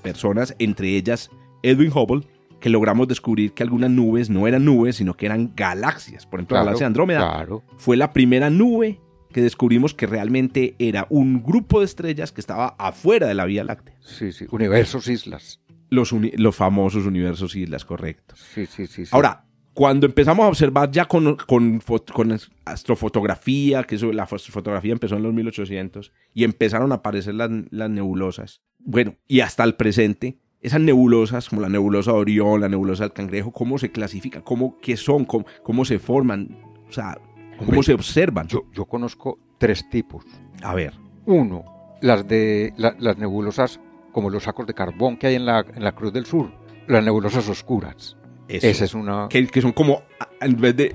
[0.00, 1.28] personas, entre ellas
[1.62, 2.26] Edwin Hubble,
[2.58, 6.24] que logramos descubrir que algunas nubes no eran nubes, sino que eran galaxias.
[6.24, 7.64] Por ejemplo, la galaxia de Andrómeda Claro.
[7.76, 8.98] fue la primera nube
[9.30, 13.62] que descubrimos que realmente era un grupo de estrellas que estaba afuera de la Vía
[13.62, 13.94] Láctea.
[14.00, 14.46] Sí, sí.
[14.50, 15.60] Universos, islas.
[15.90, 18.34] Los, los famosos universos islas, correcto.
[18.36, 19.04] Sí, sí, sí.
[19.06, 19.10] sí.
[19.12, 22.32] Ahora, cuando empezamos a observar ya con, con, fo- con
[22.64, 27.50] astrofotografía, que eso, la fo- fotografía empezó en los 1800, y empezaron a aparecer las,
[27.70, 32.68] las nebulosas, bueno, y hasta el presente, esas nebulosas, como la nebulosa de Orión, la
[32.68, 34.42] nebulosa del Cangrejo, ¿cómo se clasifican?
[34.42, 35.24] ¿Cómo, ¿Qué son?
[35.24, 36.56] ¿Cómo, cómo se forman?
[36.88, 37.18] O sea,
[37.58, 38.46] ¿cómo Hombre, se observan?
[38.48, 40.24] Yo, yo conozco tres tipos.
[40.62, 40.94] A ver,
[41.26, 41.64] Uno,
[42.00, 43.80] las de la- las nebulosas
[44.16, 46.50] como los sacos de carbón que hay en la, en la Cruz del Sur.
[46.88, 48.16] Las nebulosas oscuras.
[48.48, 48.66] eso.
[48.66, 49.26] Esa es una...
[49.28, 50.04] que, que son como,
[50.40, 50.94] en vez de,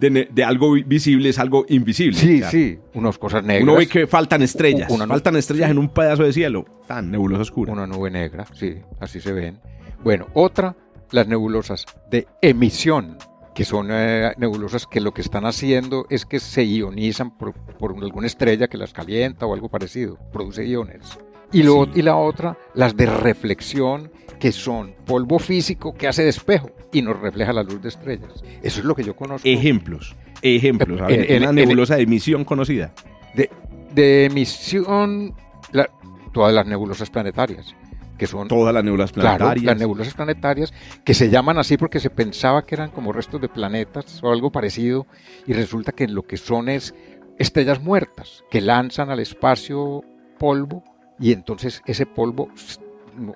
[0.00, 2.16] de, de algo vi- visible, es algo invisible.
[2.18, 2.78] Sí, sí.
[2.94, 3.64] Unas cosas negras.
[3.64, 7.42] Uno ve que faltan estrellas, Una faltan estrellas en un pedazo de cielo, tan nebulosa
[7.42, 7.70] oscura.
[7.70, 9.60] Una nube negra, sí, así se ven.
[10.02, 10.74] Bueno, otra,
[11.10, 13.18] las nebulosas de emisión,
[13.54, 17.94] que son eh, nebulosas que lo que están haciendo es que se ionizan por, por
[18.02, 21.18] alguna estrella que las calienta o algo parecido, produce iones.
[21.52, 21.90] Y, lo, Sí.
[21.96, 27.18] y la otra, las de reflexión, que son polvo físico que hace despejo y nos
[27.20, 28.42] refleja la luz de estrellas.
[28.62, 29.46] Eso es lo que yo conozco.
[29.48, 31.00] Ejemplos, ejemplos.
[31.00, 32.92] A ver, una nebulosa de emisión conocida.
[33.34, 33.50] De,
[33.94, 35.34] de emisión,
[35.72, 35.88] la-
[36.32, 37.74] todas las nebulosas planetarias,
[38.18, 39.64] que son Todas las nebulosas Claro, planetarias.
[39.66, 40.74] las nebulosas planetarias
[41.04, 44.50] que se llaman así porque se pensaba que eran como restos de planetas o algo
[44.52, 45.06] parecido
[45.46, 46.94] y resulta que lo que son es
[47.38, 50.02] estrellas muertas que lanzan al espacio
[50.38, 50.84] polvo
[51.18, 52.48] y entonces ese polvo,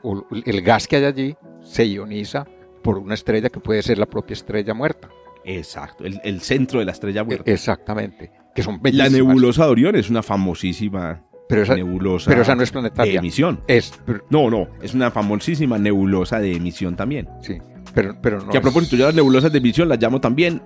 [0.03, 2.47] o el gas que hay allí, se ioniza
[2.83, 5.09] por una estrella que puede ser la propia estrella muerta.
[5.45, 7.51] Exacto, el, el centro de la estrella muerta.
[7.51, 8.31] Exactamente.
[8.55, 9.13] Que son la bellísimas.
[9.13, 13.13] nebulosa de Orión es una famosísima pero esa, nebulosa pero esa no es planetaria.
[13.13, 13.61] de emisión.
[13.69, 17.29] Es, pero- No, no, es una famosísima nebulosa de emisión también.
[17.41, 17.59] sí,
[17.95, 20.61] pero, pero no que a es- propósito, yo las nebulosas de emisión las llamo también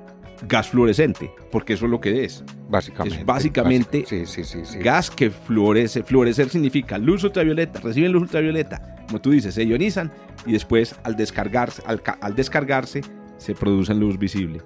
[0.48, 2.44] gas fluorescente, porque eso es lo que es.
[2.68, 4.78] básicamente, es básicamente básica- sí, sí, sí.
[4.78, 6.02] Gas que fluorece.
[6.02, 10.10] Fluorecer significa luz ultravioleta, reciben luz ultravioleta, como tú dices, se ionizan
[10.46, 13.02] y después al descargarse, al, ca- al descargarse
[13.36, 14.62] se produce luz visible.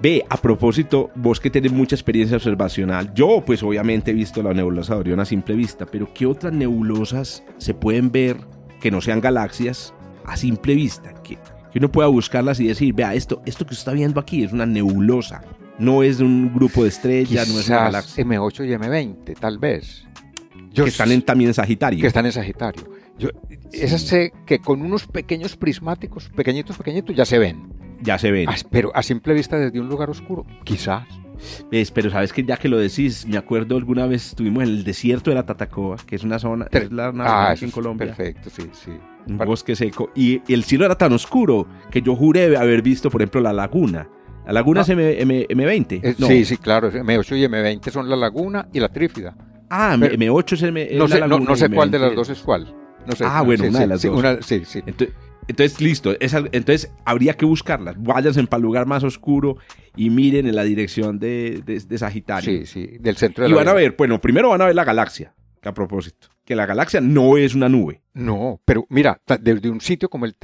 [0.00, 4.52] Ve, a propósito, vos que tenés mucha experiencia observacional, yo pues obviamente he visto la
[4.52, 8.36] nebulosa de Orión a simple vista, pero ¿qué otras nebulosas se pueden ver
[8.80, 9.94] que no sean galaxias
[10.24, 11.14] a simple vista?
[11.22, 11.38] Que,
[11.72, 14.52] que uno pueda buscarlas y decir, vea, esto, esto que usted está viendo aquí es
[14.52, 15.42] una nebulosa,
[15.78, 18.24] no es un grupo de estrellas, no es una galaxia.
[18.24, 20.06] M8 y M20, tal vez.
[20.72, 22.00] Yo que están en, también en Sagitario.
[22.00, 22.84] que están en Sagitario.
[23.18, 23.28] Yo,
[23.72, 27.72] esas sé que con unos pequeños prismáticos, pequeñitos, pequeñitos, ya se ven.
[28.00, 28.48] Ya se ven.
[28.48, 31.06] Ah, Pero a simple vista desde un lugar oscuro, quizás.
[31.70, 31.90] ¿Ves?
[31.90, 35.30] Pero sabes que ya que lo decís, me acuerdo alguna vez estuvimos en el desierto
[35.30, 38.06] de la Tatacoa, que es una zona, es la, una zona ah, aquí en Colombia,
[38.08, 38.92] Perfecto, sí, sí.
[39.26, 43.10] Un bosque seco, y, y el cielo era tan oscuro que yo juré haber visto,
[43.10, 44.08] por ejemplo, la laguna.
[44.46, 44.82] La laguna Ah.
[44.82, 46.00] es M, M- M20.
[46.02, 46.26] Eh, No.
[46.26, 46.90] Sí, sí, claro.
[46.90, 49.36] M8 y M20 son la laguna y la trífida.
[49.70, 51.98] Ah, Pero- M8 es, M, es No la sé, no, laguna no sé cuál de
[51.98, 52.74] las M20 dos es cuál.
[53.06, 53.24] No sé.
[53.24, 54.18] Ah, No, bueno, sí, una sí, de las sí, dos.
[54.18, 54.82] una- sí, sí.
[54.86, 55.14] Entonces,
[55.48, 56.14] entonces, listo.
[56.20, 57.94] esa- entonces, habría que buscarlas.
[58.02, 59.56] Váyanse para el lugar más oscuro
[59.96, 62.60] y miren en la dirección de, de- de Sagitario.
[62.60, 64.74] Sí, sí, del centro de Y la van a ver, bueno, primero van a ver
[64.74, 65.34] la galaxia,
[65.68, 68.02] a propósito, que la galaxia no es una nube.
[68.14, 70.36] No, pero mira, desde un sitio como el,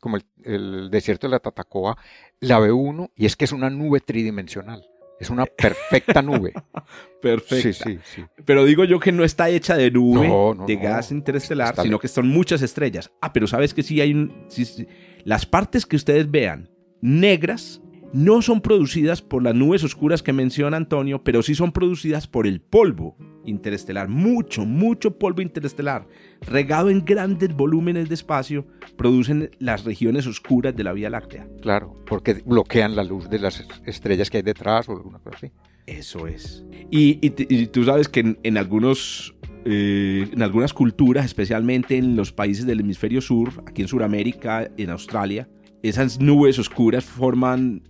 [0.00, 1.96] como el, el desierto de la Tatacoa,
[2.40, 4.84] la ve uno y es que es una nube tridimensional.
[5.20, 6.52] Es una perfecta nube.
[7.22, 7.84] Perfecto.
[7.84, 8.24] Sí, sí, sí.
[8.44, 10.82] Pero digo yo que no está hecha de nube, No, no, de no.
[10.82, 13.12] gas interestelar, sino que son muchas estrellas.
[13.20, 14.46] Ah, pero sabes que sí hay un...
[14.48, 14.88] sí, sí.
[15.22, 16.68] Las partes que ustedes vean
[17.00, 17.80] negras
[18.12, 22.46] no son producidas por las nubes oscuras que menciona Antonio, pero sí son producidas por
[22.46, 24.08] el polvo interestelar.
[24.08, 26.06] Mucho, mucho polvo interestelar.
[26.42, 31.48] Regado en grandes volúmenes de espacio, producen las regiones oscuras de la Vía Láctea.
[31.60, 35.50] Claro, porque bloquean la luz de las estrellas que hay detrás o alguna cosa así.
[35.86, 36.64] Eso es.
[36.90, 39.34] Y, y t- y tú sabes que en, en algunos,
[39.64, 44.90] eh, en algunas culturas, especialmente en los países del hemisferio sur, aquí en Sudamérica, en
[44.90, 45.48] Australia,
[45.82, 47.82] esas nubes oscuras forman,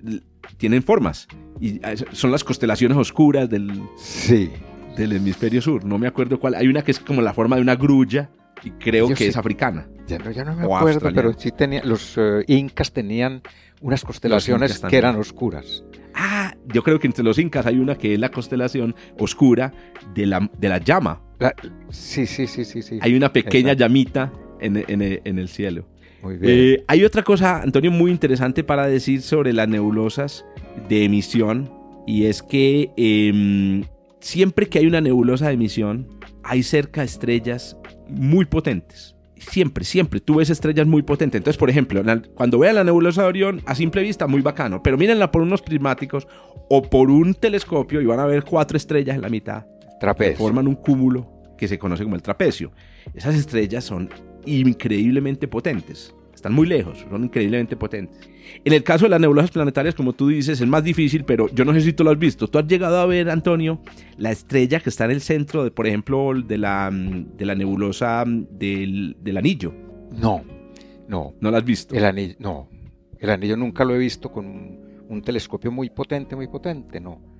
[0.56, 1.28] tienen formas.
[1.60, 4.50] Y es- son las constelaciones oscuras del, Sí.
[4.96, 5.84] del hemisferio sur.
[5.84, 6.54] No me acuerdo cuál.
[6.54, 8.30] Hay una que es como la forma de una grulla
[8.64, 9.30] y creo Yo que sí.
[9.30, 9.88] es africana.
[10.06, 13.42] Ya no, ya no me acuerdo, pero sí tenía, los eh, incas tenían
[13.80, 15.84] unas constelaciones que eran oscuras.
[16.14, 19.72] Ah, yo creo que entre los incas hay una que es la constelación oscura
[20.14, 21.20] de la, de la llama.
[21.38, 21.54] La-
[21.90, 22.98] sí, sí, sí, sí, sí.
[23.00, 23.84] Hay una pequeña Exacto.
[23.84, 25.86] llamita en, en- en el cielo.
[26.22, 26.52] Muy bien.
[26.56, 30.44] Eh, hay otra cosa, Antonio, muy interesante para decir sobre las nebulosas
[30.88, 31.70] de emisión
[32.06, 33.84] y es que em,
[34.20, 36.08] siempre que hay una nebulosa de emisión
[36.44, 37.76] hay cerca estrellas
[38.08, 39.16] muy potentes.
[39.36, 40.20] Siempre, siempre.
[40.20, 41.38] Tú ves estrellas muy potentes.
[41.38, 42.02] Entonces, por ejemplo,
[42.34, 44.82] cuando vean la nebulosa de Orión, a simple vista, muy bacano.
[44.82, 46.28] Pero mírenla por unos prismáticos
[46.68, 50.36] o por un telescopio y van a ver cuatro estrellas en la mitad que Trapecio.
[50.36, 52.72] forman un cúmulo que se conoce como el trapecio.
[53.14, 54.10] Esas estrellas son
[54.46, 56.14] increíblemente potentes.
[56.34, 58.28] Están muy lejos, son increíblemente potentes.
[58.64, 61.64] En el caso de las nebulosas planetarias, como tú dices, es más difícil, pero yo
[61.64, 62.48] no sé si tú lo has visto.
[62.48, 63.80] ¿Tú has llegado a ver, Antonio,
[64.18, 68.24] la estrella que está en el centro, de, por ejemplo, de la, de la nebulosa
[68.26, 69.72] del, del anillo?
[70.10, 70.42] No,
[71.08, 71.34] no.
[71.40, 71.94] ¿No la has visto?
[71.94, 72.68] El anillo, no.
[73.18, 77.31] El anillo nunca lo he visto con un, un telescopio muy potente, muy potente, no.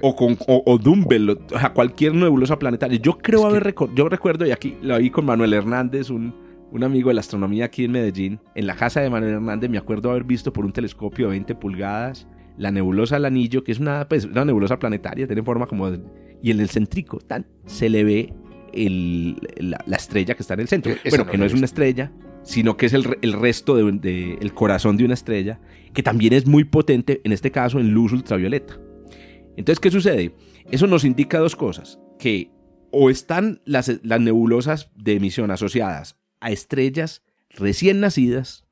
[0.00, 2.98] O con o, o Dumbbell, o sea, cualquier nebulosa planetaria.
[2.98, 6.10] Yo creo Es que- haber recor- yo recuerdo, y aquí lo vi con Manuel Hernández,
[6.10, 6.34] un,
[6.72, 9.78] un amigo de la astronomía aquí en Medellín, en la casa de Manuel Hernández me
[9.78, 12.26] acuerdo haber visto por un telescopio de 20 pulgadas
[12.58, 15.90] la nebulosa del anillo, que es una, pues, una nebulosa planetaria, tiene forma como...
[15.90, 16.00] de-
[16.42, 18.32] y en el centrico, tan, se le ve
[18.72, 20.90] el- la, la estrella que está en el centro.
[20.92, 22.10] Eh, esa Bueno, no que no es una estrella,
[22.42, 25.60] sino que es el, el resto del de, el corazón de una estrella,
[25.94, 28.74] que también es muy potente, en este caso en luz ultravioleta.
[29.56, 30.34] Entonces, ¿qué sucede?
[30.70, 32.50] Eso nos indica dos cosas, que
[32.90, 38.66] o están las, las nebulosas de emisión asociadas a estrellas recién nacidas,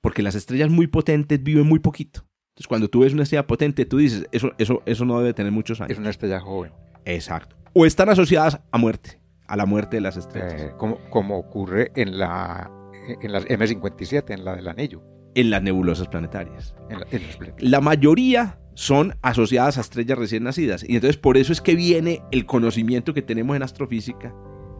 [0.00, 2.26] porque las estrellas muy potentes viven muy poquito.
[2.50, 5.52] Entonces, cuando tú ves una estrella potente, tú dices, eso, eso, eso no debe tener
[5.52, 5.92] muchos años.
[5.92, 6.72] es una estrella joven.
[7.04, 7.56] Exacto.
[7.72, 10.60] O están asociadas a muerte, a la muerte de las estrellas.
[10.60, 12.70] Eh, como, como ocurre en la,
[13.22, 15.02] en la M57, en la del anillo.
[15.34, 16.74] En las nebulosas planetarias.
[16.88, 17.22] En la- en
[17.70, 20.82] La mayoría son asociadas a estrellas recién nacidas.
[20.88, 24.34] Y entonces por eso es que viene el conocimiento que tenemos en astrofísica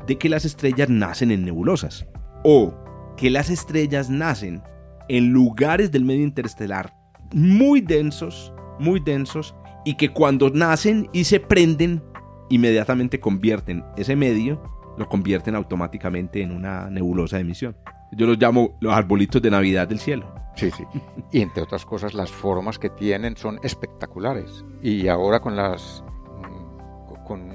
[0.06, 2.06] de que las estrellas nacen en nebulosas.
[2.44, 2.74] O
[3.16, 4.62] que las estrellas nacen
[5.08, 6.94] en lugares del medio interestelar
[7.32, 12.02] muy densos, muy densos, y que cuando nacen y se prenden,
[12.48, 14.62] inmediatamente convierten ese medio,
[14.98, 17.76] lo convierten automáticamente en una nebulosa de emisión.
[18.12, 20.34] Yo los llamo los arbolitos de Navidad del cielo.
[20.56, 20.84] Sí, sí.
[21.32, 24.64] Y entre otras cosas, las formas que tienen son espectaculares.
[24.82, 26.02] Y ahora con las.
[26.38, 27.48] mm, con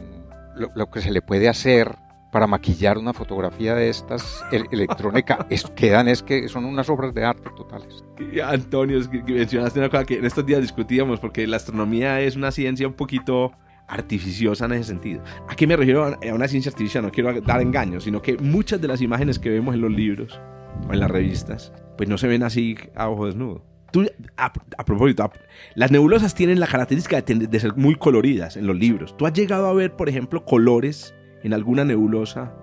[0.56, 1.96] lo, lo que se le puede hacer
[2.32, 7.14] para maquillar una fotografía de estas el- electrónica, es, quedan es que son unas obras
[7.14, 8.04] de arte totales.
[8.44, 12.88] Antonio, mencionaste una cosa que en estos días discutíamos, porque la astronomía es una ciencia
[12.88, 13.52] un poquito
[13.88, 15.24] artificiosa en ese sentido.
[15.48, 17.04] ¿A qué me refiero a una ciencia artificial?
[17.04, 20.40] No quiero dar engaños, sino que muchas de las imágenes que vemos en los libros
[20.88, 23.64] o en las revistas, pues no se ven así a ojo desnudo.
[23.92, 24.06] Tú,
[24.36, 24.52] a,
[24.84, 25.32] propósito,
[25.76, 29.16] las nebulosas tienen la característica de, de ser muy coloridas en los libros.
[29.16, 31.14] ¿Tú has llegado a ver, por ejemplo, colores
[31.44, 32.54] en alguna nebulosa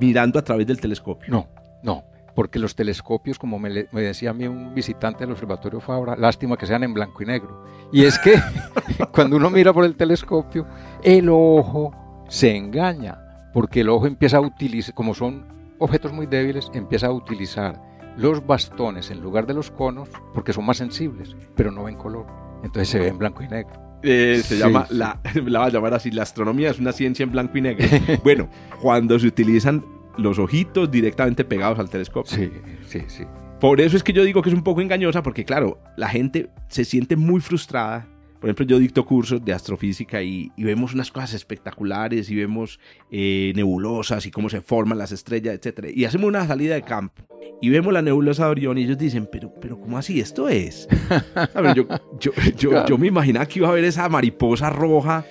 [0.00, 1.32] mirando a través del telescopio?
[1.32, 1.48] No,
[1.82, 2.11] no.
[2.34, 6.16] Porque los telescopios, como me, le- me decía a mí un visitante del Observatorio Fabra,
[6.16, 7.64] lástima que sean en blanco y negro.
[7.92, 8.34] Y es que
[9.12, 10.66] cuando uno mira por el telescopio,
[11.02, 11.94] el ojo
[12.28, 13.18] se engaña,
[13.52, 15.44] porque el ojo empieza a utilizar, como son
[15.78, 17.80] objetos muy débiles, empieza a utilizar
[18.16, 22.26] los bastones en lugar de los conos, porque son más sensibles, pero no ven color.
[22.62, 23.72] Entonces se ve en blanco y negro.
[24.04, 24.96] Eh, se Sí, llama, sí.
[24.96, 27.86] La, la va a llamar así, la astronomía es una ciencia en blanco y negro.
[28.24, 28.48] bueno,
[28.80, 29.84] cuando se utilizan
[30.18, 32.30] los ojitos directamente pegados al telescopio.
[32.36, 32.50] Sí,
[32.86, 33.24] sí, sí.
[33.60, 36.50] Por eso es que yo digo que es un poco engañosa, porque claro, la gente
[36.68, 38.08] se siente muy frustrada.
[38.40, 42.80] Por ejemplo, yo dicto cursos de astrofísica y, y vemos unas cosas espectaculares y vemos
[43.12, 45.90] eh, nebulosas y cómo se forman las estrellas, etc.
[45.94, 47.22] Y hacemos una salida de campo
[47.60, 50.88] y vemos la nebulosa de Orión y ellos dicen, pero, pero ¿cómo así esto es?
[51.54, 51.86] A ver, yo,
[52.18, 52.88] yo, yo, Claro.
[52.88, 55.24] yo me imaginaba que iba a haber esa mariposa roja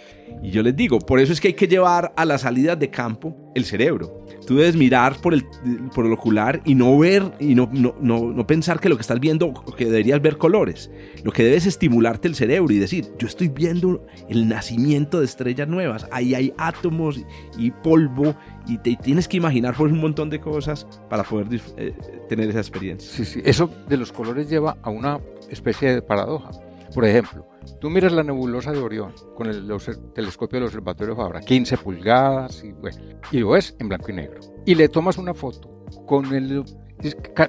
[0.44, 2.90] y yo les digo, por eso es que hay que llevar a las salidas de
[2.90, 4.26] campo el cerebro.
[4.48, 5.46] Tú debes mirar por el,
[5.94, 9.02] por el ocular y no ver y no, no, no, no pensar que lo que
[9.02, 10.90] estás viendo, que deberías ver colores.
[11.24, 15.26] Lo que debes es estimularte el cerebro y decir, yo estoy viendo el nacimiento de
[15.26, 16.08] estrellas nuevas.
[16.12, 17.20] Ahí hay átomos
[17.58, 18.36] y polvo
[18.68, 21.94] y te tienes que imaginar por un montón de cosas para poder eh,
[22.30, 23.12] tener esa experiencia.
[23.12, 23.42] Sí, sí.
[23.46, 25.20] Eso de los colores lleva a una
[25.50, 26.52] especie de paradoja.
[26.94, 27.48] Por ejemplo,
[27.80, 32.64] tú miras la nebulosa de Orión con el obser- telescopio del Observatorio Fabra, 15 pulgadas,
[32.64, 32.98] y, bueno,
[33.32, 34.40] y lo ves en blanco y negro.
[34.66, 36.64] Y le tomas una foto con el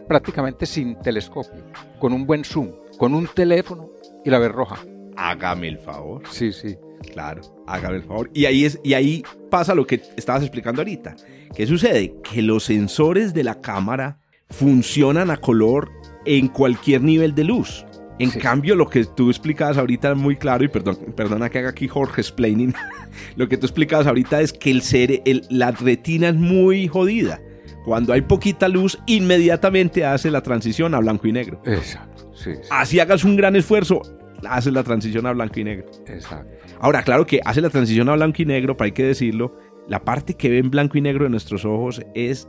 [0.08, 1.64] prácticamente sin telescopio,
[1.98, 3.90] con un buen zoom, con un teléfono
[4.24, 4.76] y la ves roja.
[5.16, 6.22] Hágame el favor.
[6.30, 6.76] Sí, sí.
[7.12, 8.30] Claro, hágame el favor.
[8.32, 11.16] Y ahí, es, y ahí pasa lo que estabas explicando ahorita.
[11.54, 12.14] ¿Qué sucede?
[12.22, 15.90] Que los sensores de la cámara funcionan a color
[16.24, 17.84] en cualquier nivel de luz.
[18.18, 18.38] En Sí.
[18.38, 21.88] cambio, lo que tú explicabas ahorita es muy claro, y perdón, perdona que haga aquí
[21.88, 22.74] Jorge explaining,
[23.36, 27.40] lo que tú explicabas ahorita es que el cere- el- la retina es muy jodida.
[27.84, 31.60] Cuando hay poquita luz, inmediatamente hace la transición a blanco y negro.
[31.66, 32.30] Exacto.
[32.34, 34.02] Sí, sí, Así hagas un gran esfuerzo,
[34.48, 35.86] hace la transición a blanco y negro.
[36.06, 36.50] exacto.
[36.80, 39.56] Ahora, claro que hace la transición a blanco y negro, pero hay que decirlo,
[39.88, 42.48] la parte que ve en blanco y negro de nuestros ojos es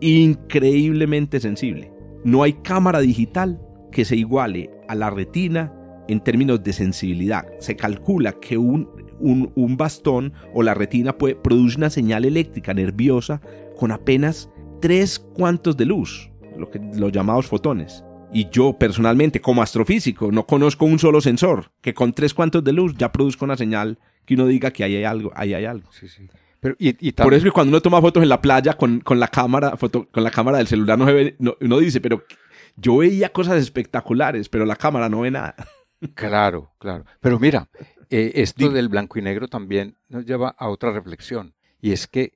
[0.00, 1.92] increíblemente sensible.
[2.24, 3.60] No hay cámara digital
[3.92, 5.72] que se iguale a la retina
[6.08, 7.44] en términos de sensibilidad.
[7.60, 8.88] Se calcula que un,
[9.20, 13.40] un- un bastón o la retina puede, produce una señal eléctrica nerviosa
[13.76, 18.04] con apenas tres cuantos de luz, lo que, los llamados fotones.
[18.32, 22.72] Y yo personalmente, como astrofísico, no conozco un solo sensor que con tres cuantos de
[22.72, 25.88] luz ya produzca una señal que uno diga que ahí hay algo, ahí hay algo.
[25.92, 26.26] Sí, sí.
[26.60, 29.00] Pero, y, y Por eso es que cuando uno toma fotos en la playa con,
[29.00, 32.00] con la cámara, foto- con la cámara del celular no se ve, no- uno dice,
[32.00, 32.24] pero
[32.76, 35.54] yo veía cosas espectaculares, pero la cámara no ve nada.
[36.14, 37.06] Claro, claro.
[37.20, 37.70] Pero mira,
[38.10, 41.54] eh, esto del blanco y negro también nos lleva a otra reflexión.
[41.80, 42.32] Y es que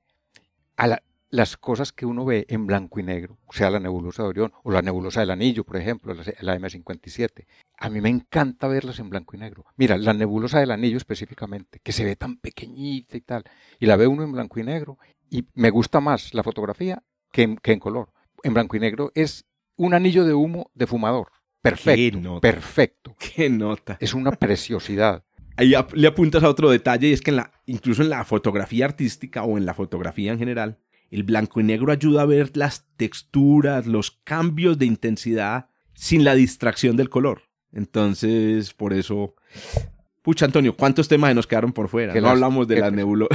[0.76, 4.28] a la- las cosas que uno ve en blanco y negro, sea la nebulosa de
[4.30, 7.44] Orión o la nebulosa del Anillo, por ejemplo, la, la M57,
[7.76, 9.66] a mí me encanta verlas en blanco y negro.
[9.76, 13.44] Mira, la nebulosa del Anillo específicamente, que se ve tan pequeñita y tal,
[13.78, 14.96] y la ve uno en blanco y negro,
[15.28, 18.08] y me gusta más la fotografía que en, que en color.
[18.42, 19.44] En blanco y negro es
[19.78, 21.28] un anillo de humo de fumador.
[21.62, 22.40] Perfecto, nota.
[22.40, 23.16] perfecto.
[23.36, 23.96] Qué nota.
[24.00, 25.24] Es una preciosidad.
[25.56, 28.24] Ahí ap- le apuntas a otro detalle y es que en la, incluso en la
[28.24, 30.78] fotografía artística o en la fotografía en general,
[31.10, 36.34] el blanco y negro ayuda a ver las texturas, los cambios de intensidad sin la
[36.36, 37.42] distracción del color.
[37.72, 39.34] Entonces, por eso...
[40.22, 42.12] Pucha, Antonio, ¿cuántos temas nos quedaron por fuera?
[42.12, 43.28] Qué no las- hablamos de, qué las pes- nebulo-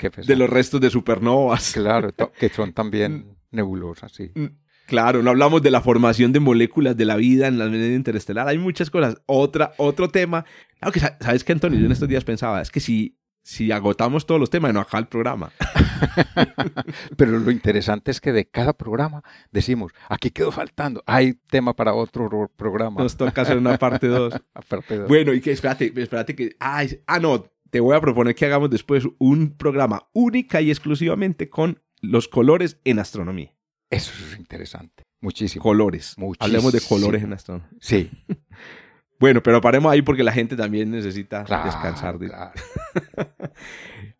[0.00, 0.24] Qué pesar.
[0.26, 1.72] de los restos de supernovas.
[1.72, 4.30] Claro, que son también nebulosas, sí.
[4.90, 8.48] Claro, no hablamos de la formación de moléculas de la vida en la media interestelar.
[8.48, 9.22] Hay muchas cosas.
[9.26, 10.44] Otra, otro tema.
[10.80, 11.78] Claro que, ¿sabes qué, Antonio?
[11.78, 14.98] Yo en estos días pensaba, es que si, si agotamos todos los temas, no acá
[14.98, 15.52] el programa.
[17.16, 19.22] Pero lo interesante es que de cada programa
[19.52, 23.00] decimos, aquí quedó faltando, hay tema para otro programa.
[23.00, 24.34] Nos toca hacer una parte 2.
[25.06, 26.56] Bueno, y que espérate, espérate que...
[26.58, 26.82] ah,
[27.20, 32.26] no, te voy a proponer que hagamos después un programa única y exclusivamente con los
[32.26, 33.54] colores en astronomía.
[33.90, 35.04] Eso es interesante.
[35.20, 35.62] Muchísimo.
[35.62, 36.16] Colores.
[36.38, 37.68] Hablemos de colores en astronomía.
[37.80, 38.10] Sí.
[39.20, 42.16] bueno, pero paremos ahí porque la gente también necesita descansar.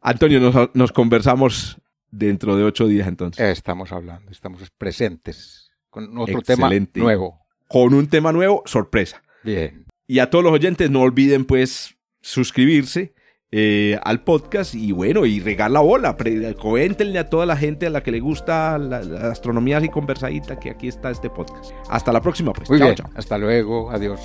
[0.00, 1.78] Antonio, nos, conversamos
[2.10, 3.46] dentro de ocho días entonces.
[3.46, 7.40] Estamos hablando, estamos presentes con otro tema nuevo.
[7.68, 9.22] Con un tema nuevo, sorpresa.
[9.44, 9.86] Bien.
[10.08, 13.14] Y a todos los oyentes, no olviden pues suscribirse
[13.52, 16.16] eh, al podcast y bueno, y regar la bola.
[16.60, 18.98] Coméntenle a toda la gente a la que le gusta la,
[19.30, 21.72] astronomía así conversadita que aquí está este podcast.
[21.88, 22.70] Hasta la próxima, pues.
[22.70, 22.94] Muy bien.
[23.14, 23.90] Hasta luego.
[23.90, 24.20] Adiós.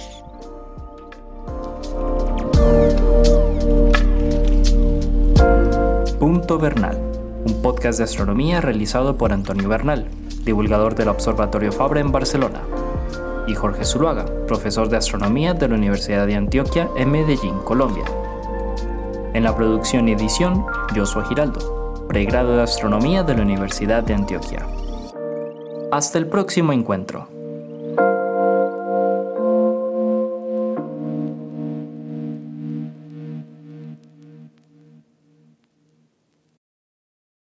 [6.19, 6.97] Punto Bernal,
[7.45, 10.07] un podcast de astronomía realizado por Antonio Bernal,
[10.43, 12.61] divulgador del Observatorio Fabra en Barcelona,
[13.47, 18.05] y Jorge Zuluaga, profesor de astronomía de la Universidad de Antioquia en Medellín, Colombia.
[19.35, 20.65] En la producción y edición,
[20.95, 24.65] Joshua Giraldo, pregrado de Astronomía de la Universidad de Antioquia.
[25.91, 27.34] Hasta el próximo encuentro.